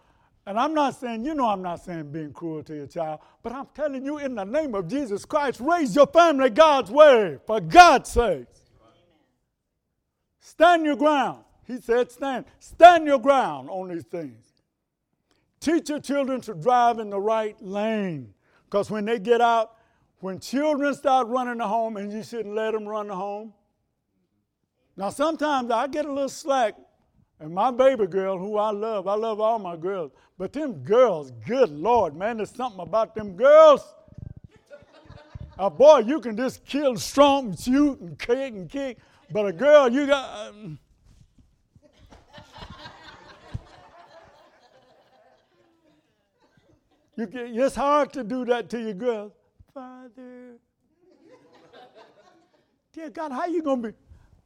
and 0.47 0.59
I'm 0.59 0.73
not 0.73 0.95
saying, 0.95 1.25
you 1.25 1.35
know, 1.35 1.49
I'm 1.49 1.63
not 1.63 1.85
saying 1.85 2.13
being 2.13 2.33
cruel 2.33 2.63
to 2.63 2.75
your 2.75 2.87
child, 2.87 3.21
but 3.43 3.53
I'm 3.53 3.67
telling 3.75 4.05
you 4.05 4.19
in 4.19 4.35
the 4.35 4.45
name 4.45 4.75
of 4.75 4.87
Jesus 4.87 5.25
Christ, 5.25 5.61
raise 5.61 5.97
your 5.97 6.07
family 6.07 6.49
God's 6.49 6.91
way, 6.91 7.39
for 7.47 7.61
God's 7.61 8.11
sake. 8.11 8.47
Stand 10.41 10.87
your 10.87 10.97
ground. 10.97 11.45
He 11.67 11.81
said, 11.81 12.11
stand. 12.11 12.47
Stand 12.61 13.07
your 13.07 13.19
ground 13.19 13.69
on 13.69 13.89
these 13.89 14.05
things. 14.05 14.47
Teach 15.61 15.91
your 15.91 16.01
children 16.01 16.41
to 16.43 16.55
drive 16.55 16.99
in 16.99 17.11
the 17.11 17.21
right 17.21 17.57
lane. 17.61 18.33
Because 18.65 18.91
when 18.91 19.05
they 19.05 19.19
get 19.19 19.41
out, 19.41 19.73
when 20.21 20.41
children 20.41 20.95
start 20.95 21.29
running 21.29 21.59
the 21.59 21.67
home, 21.67 21.97
and 21.97 22.13
you 22.13 22.23
shouldn't 22.23 22.55
let 22.55 22.73
them 22.73 22.87
run 22.87 23.09
the 23.09 23.15
home. 23.15 23.53
Now, 24.97 25.11
sometimes 25.11 25.71
I 25.71 25.87
get 25.87 26.07
a 26.07 26.13
little 26.13 26.29
slack 26.29 26.75
and 27.41 27.55
my 27.55 27.71
baby 27.71 28.07
girl, 28.07 28.37
who 28.37 28.57
I 28.57 28.71
love, 28.73 29.07
I 29.07 29.15
love 29.15 29.41
all 29.41 29.61
my 29.61 29.77
girls. 29.77 30.11
But 30.39 30.53
them 30.53 30.83
girls, 30.83 31.31
good 31.47 31.71
Lord, 31.71 32.17
man, 32.17 32.39
there's 32.39 32.51
something 32.51 32.81
about 32.81 33.15
them 33.15 33.37
girls. 33.37 33.95
A 35.59 35.71
boy, 35.71 35.99
you 35.99 36.21
can 36.21 36.37
just 36.37 36.65
kill, 36.65 36.97
strong, 36.97 37.57
shoot, 37.57 38.01
and 38.01 38.19
kick 38.19 38.55
and 38.55 38.69
kick. 38.71 38.99
But 39.31 39.47
a 39.47 39.53
girl, 39.53 39.89
you 39.89 40.07
got. 40.07 40.49
Um, 40.49 40.79
you 47.17 47.27
can, 47.27 47.59
it's 47.59 47.75
hard 47.75 48.13
to 48.13 48.23
do 48.25 48.45
that 48.47 48.69
to 48.71 48.81
your 48.81 48.95
girl. 48.95 49.33
Father. 49.79 50.59
Dear 52.93 53.11
God, 53.11 53.31
how 53.31 53.47
you 53.47 53.63
to 53.63 53.77
be? 53.77 53.91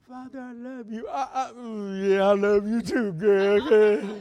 Father, 0.07 0.41
I 0.41 0.53
love 0.53 0.93
you. 0.93 1.09
I, 1.09 1.27
I, 1.33 1.53
yeah, 2.07 2.29
I 2.29 2.35
love 2.35 2.69
you 2.69 2.83
too, 2.83 3.13
girl. 3.13 4.21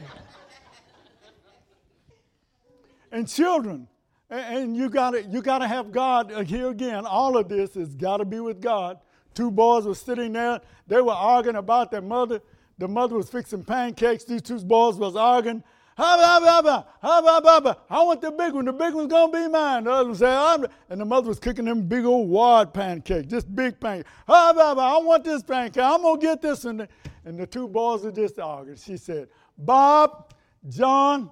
and 3.12 3.28
children, 3.28 3.86
and 4.30 4.74
you 4.74 4.88
got 4.88 5.10
to 5.10 5.22
you 5.24 5.42
got 5.42 5.58
to 5.58 5.68
have 5.68 5.92
God 5.92 6.30
here 6.46 6.70
again. 6.70 7.04
All 7.04 7.36
of 7.36 7.46
this 7.46 7.74
has 7.74 7.94
got 7.94 8.16
to 8.16 8.24
be 8.24 8.40
with 8.40 8.62
God. 8.62 8.98
Two 9.34 9.50
boys 9.50 9.84
were 9.84 9.94
sitting 9.94 10.32
there. 10.32 10.62
They 10.86 11.02
were 11.02 11.12
arguing 11.12 11.56
about 11.56 11.90
their 11.90 12.00
mother. 12.00 12.40
The 12.78 12.88
mother 12.88 13.16
was 13.16 13.28
fixing 13.28 13.64
pancakes. 13.64 14.24
These 14.24 14.40
two 14.40 14.60
boys 14.60 14.96
was 14.96 15.14
arguing. 15.14 15.62
I 15.98 17.74
want 17.90 18.20
the 18.20 18.30
big 18.30 18.54
one. 18.54 18.64
The 18.64 18.72
big 18.72 18.94
one's 18.94 19.10
gonna 19.10 19.32
be 19.32 19.48
mine. 19.48 19.84
The 19.84 19.90
other 19.90 20.08
one 20.08 20.16
said, 20.16 20.34
I'm 20.34 20.66
and 20.88 21.00
the 21.00 21.04
mother 21.04 21.28
was 21.28 21.38
cooking 21.38 21.66
them 21.66 21.82
big 21.82 22.04
old 22.04 22.28
wad 22.28 22.72
pancakes, 22.72 23.30
just 23.30 23.54
big 23.54 23.78
pancake. 23.78 24.06
Ha 24.26 24.52
Baba, 24.54 24.80
I 24.80 24.98
want 24.98 25.24
this 25.24 25.42
pancake. 25.42 25.82
I'm 25.82 26.02
gonna 26.02 26.20
get 26.20 26.40
this 26.40 26.64
one. 26.64 26.88
And 27.24 27.38
the 27.38 27.46
two 27.46 27.68
boys 27.68 28.04
are 28.04 28.12
just 28.12 28.38
arguing. 28.38 28.78
She 28.78 28.96
said, 28.96 29.28
Bob, 29.56 30.32
John, 30.68 31.30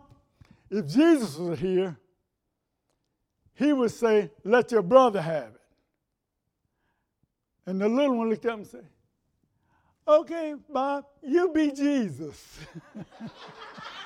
if 0.70 0.86
Jesus 0.86 1.36
was 1.36 1.58
here, 1.58 1.96
he 3.54 3.72
would 3.72 3.90
say, 3.90 4.30
Let 4.44 4.72
your 4.72 4.82
brother 4.82 5.22
have 5.22 5.54
it. 5.54 5.60
And 7.66 7.80
the 7.80 7.88
little 7.88 8.16
one 8.16 8.30
looked 8.30 8.46
up 8.46 8.58
and 8.58 8.66
said, 8.66 8.86
Okay, 10.06 10.54
Bob, 10.68 11.04
you 11.22 11.52
be 11.52 11.70
Jesus. 11.70 12.58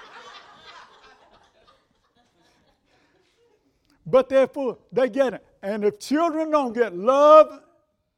but 4.07 4.29
therefore, 4.29 4.79
they 4.93 5.09
get 5.09 5.35
it. 5.35 5.47
And 5.63 5.85
if 5.85 5.99
children 5.99 6.51
don't 6.51 6.73
get 6.73 6.95
love 6.95 7.61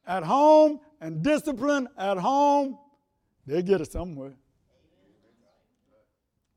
at 0.05 0.23
home 0.23 0.79
and 0.99 1.21
discipline 1.23 1.87
at 1.97 2.17
home, 2.17 2.77
they 3.45 3.61
get 3.61 3.81
it 3.81 3.91
somewhere. 3.91 4.33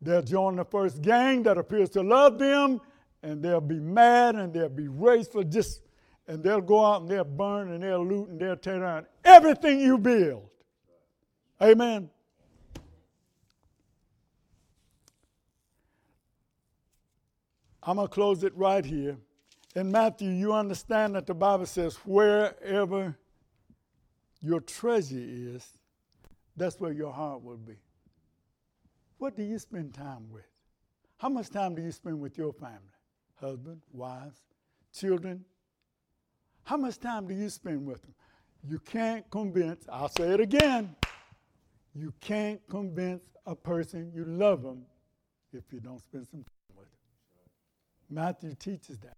They'll 0.02 0.22
join 0.22 0.56
the 0.56 0.64
first 0.64 1.02
gang 1.02 1.42
that 1.44 1.58
appears 1.58 1.90
to 1.90 2.02
love 2.02 2.38
them, 2.38 2.80
and 3.22 3.42
they'll 3.42 3.60
be 3.60 3.78
mad 3.78 4.34
and 4.34 4.52
they'll 4.52 4.68
be 4.68 4.88
rageful, 4.88 5.44
just 5.44 5.82
and 6.26 6.42
they'll 6.42 6.60
go 6.60 6.84
out 6.84 7.02
and 7.02 7.10
they'll 7.10 7.24
burn 7.24 7.72
and 7.72 7.82
they'll 7.82 8.06
loot 8.06 8.28
and 8.28 8.40
they'll 8.40 8.56
tear 8.56 8.78
down 8.78 9.06
everything 9.24 9.80
you 9.80 9.98
build. 9.98 10.48
Amen. 11.60 12.08
I'm 17.82 17.96
going 17.96 18.08
to 18.08 18.12
close 18.12 18.44
it 18.44 18.54
right 18.56 18.84
here. 18.84 19.16
In 19.74 19.90
Matthew, 19.90 20.30
you 20.30 20.52
understand 20.52 21.14
that 21.14 21.26
the 21.26 21.34
Bible 21.34 21.66
says, 21.66 21.96
wherever 22.04 23.16
your 24.42 24.60
treasure 24.60 25.16
is, 25.18 25.66
that's 26.56 26.80
where 26.80 26.92
your 26.92 27.12
heart 27.12 27.42
will 27.42 27.56
be. 27.56 27.76
What 29.18 29.36
do 29.36 29.42
you 29.42 29.58
spend 29.58 29.94
time 29.94 30.30
with? 30.30 30.44
How 31.18 31.28
much 31.28 31.50
time 31.50 31.74
do 31.74 31.82
you 31.82 31.92
spend 31.92 32.20
with 32.20 32.36
your 32.36 32.52
family? 32.52 32.78
Husband, 33.40 33.80
wives, 33.92 34.40
children? 34.92 35.44
How 36.64 36.76
much 36.76 36.98
time 36.98 37.26
do 37.26 37.34
you 37.34 37.48
spend 37.48 37.86
with 37.86 38.02
them? 38.02 38.14
You 38.68 38.78
can't 38.78 39.28
convince, 39.30 39.86
I'll 39.90 40.08
say 40.08 40.30
it 40.30 40.40
again, 40.40 40.94
you 41.94 42.12
can't 42.20 42.60
convince 42.68 43.22
a 43.46 43.54
person 43.54 44.12
you 44.14 44.24
love 44.24 44.62
them 44.62 44.84
if 45.52 45.64
you 45.72 45.80
don't 45.80 46.00
spend 46.00 46.26
some 46.28 46.42
time. 46.42 46.59
Matthew 48.10 48.54
teaches 48.54 48.98
that. 48.98 49.16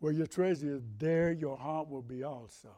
Where 0.00 0.12
your 0.12 0.26
treasure 0.26 0.76
is, 0.76 0.82
there 0.98 1.32
your 1.32 1.56
heart 1.56 1.88
will 1.88 2.02
be 2.02 2.24
also. 2.24 2.70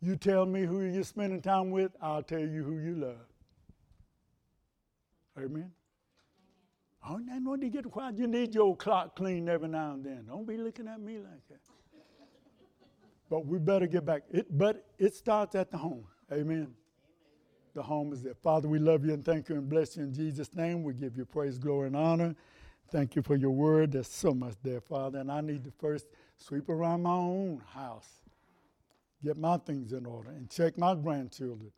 You 0.00 0.16
tell 0.16 0.46
me 0.46 0.62
who 0.62 0.80
you're 0.82 1.04
spending 1.04 1.42
time 1.42 1.70
with, 1.70 1.92
I'll 2.00 2.22
tell 2.22 2.40
you 2.40 2.62
who 2.62 2.78
you 2.78 2.94
love. 2.94 3.26
Amen. 5.38 5.70
Oh, 7.08 7.18
I 7.32 7.38
know 7.38 7.56
to 7.56 7.68
get 7.68 7.90
quiet. 7.90 8.18
You 8.18 8.26
need 8.26 8.54
your 8.54 8.76
clock 8.76 9.16
cleaned 9.16 9.48
every 9.48 9.68
now 9.68 9.92
and 9.92 10.04
then. 10.04 10.26
Don't 10.28 10.46
be 10.46 10.56
looking 10.56 10.86
at 10.88 11.00
me 11.00 11.18
like 11.18 11.46
that. 11.48 11.60
but 13.30 13.46
we 13.46 13.58
better 13.58 13.86
get 13.86 14.04
back. 14.04 14.22
It, 14.30 14.46
but 14.56 14.84
it 14.98 15.14
starts 15.14 15.54
at 15.54 15.70
the 15.70 15.78
home. 15.78 16.04
Amen. 16.32 16.74
The 17.74 17.82
home 17.82 18.12
is 18.12 18.22
there. 18.22 18.34
Father, 18.34 18.68
we 18.68 18.78
love 18.78 19.04
you 19.04 19.14
and 19.14 19.24
thank 19.24 19.48
you 19.48 19.56
and 19.56 19.68
bless 19.68 19.96
you 19.96 20.02
in 20.02 20.12
Jesus' 20.12 20.54
name. 20.54 20.82
We 20.82 20.94
give 20.94 21.16
you 21.16 21.24
praise, 21.24 21.58
glory, 21.58 21.88
and 21.88 21.96
honor. 21.96 22.34
Thank 22.90 23.14
you 23.14 23.22
for 23.22 23.36
your 23.36 23.50
word. 23.50 23.92
There's 23.92 24.08
so 24.08 24.34
much 24.34 24.54
there, 24.62 24.80
Father. 24.80 25.20
And 25.20 25.30
I 25.30 25.40
need 25.40 25.64
to 25.64 25.72
first 25.78 26.06
sweep 26.36 26.68
around 26.68 27.02
my 27.02 27.14
own 27.14 27.62
house, 27.72 28.08
get 29.22 29.36
my 29.36 29.58
things 29.58 29.92
in 29.92 30.06
order, 30.06 30.30
and 30.30 30.50
check 30.50 30.76
my 30.76 30.94
grandchildren 30.94 31.70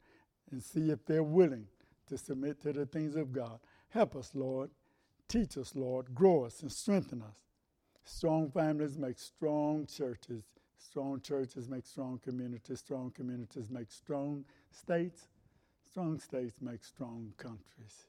and 0.50 0.62
see 0.62 0.90
if 0.90 1.04
they're 1.04 1.22
willing 1.22 1.66
to 2.08 2.16
submit 2.16 2.60
to 2.62 2.72
the 2.72 2.86
things 2.86 3.16
of 3.16 3.32
God. 3.32 3.58
Help 3.90 4.16
us, 4.16 4.30
Lord. 4.34 4.70
Teach 5.28 5.58
us, 5.58 5.74
Lord. 5.74 6.14
Grow 6.14 6.44
us 6.44 6.62
and 6.62 6.72
strengthen 6.72 7.22
us. 7.22 7.38
Strong 8.04 8.50
families 8.50 8.98
make 8.98 9.18
strong 9.18 9.86
churches. 9.86 10.44
Strong 10.78 11.20
churches 11.20 11.68
make 11.68 11.86
strong 11.86 12.18
communities. 12.22 12.80
Strong 12.80 13.12
communities 13.12 13.70
make 13.70 13.90
strong 13.90 14.44
states. 14.70 15.28
Strong 15.92 16.20
states 16.20 16.54
make 16.62 16.82
strong 16.82 17.34
countries. 17.36 18.06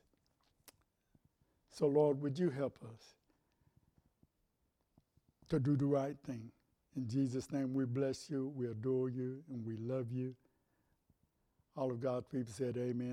So, 1.70 1.86
Lord, 1.86 2.22
would 2.22 2.40
you 2.40 2.50
help 2.50 2.78
us 2.82 3.16
to 5.50 5.60
do 5.60 5.76
the 5.76 5.86
right 5.86 6.16
thing? 6.26 6.50
In 6.96 7.10
Jesus' 7.10 7.52
name, 7.52 7.74
we 7.74 7.84
bless 7.84 8.30
you, 8.30 8.54
we 8.56 8.68
adore 8.68 9.10
you, 9.10 9.44
and 9.52 9.66
we 9.66 9.76
love 9.76 10.14
you. 10.14 10.34
All 11.76 11.92
of 11.92 12.00
God's 12.00 12.26
people 12.28 12.54
said, 12.54 12.78
Amen. 12.78 13.02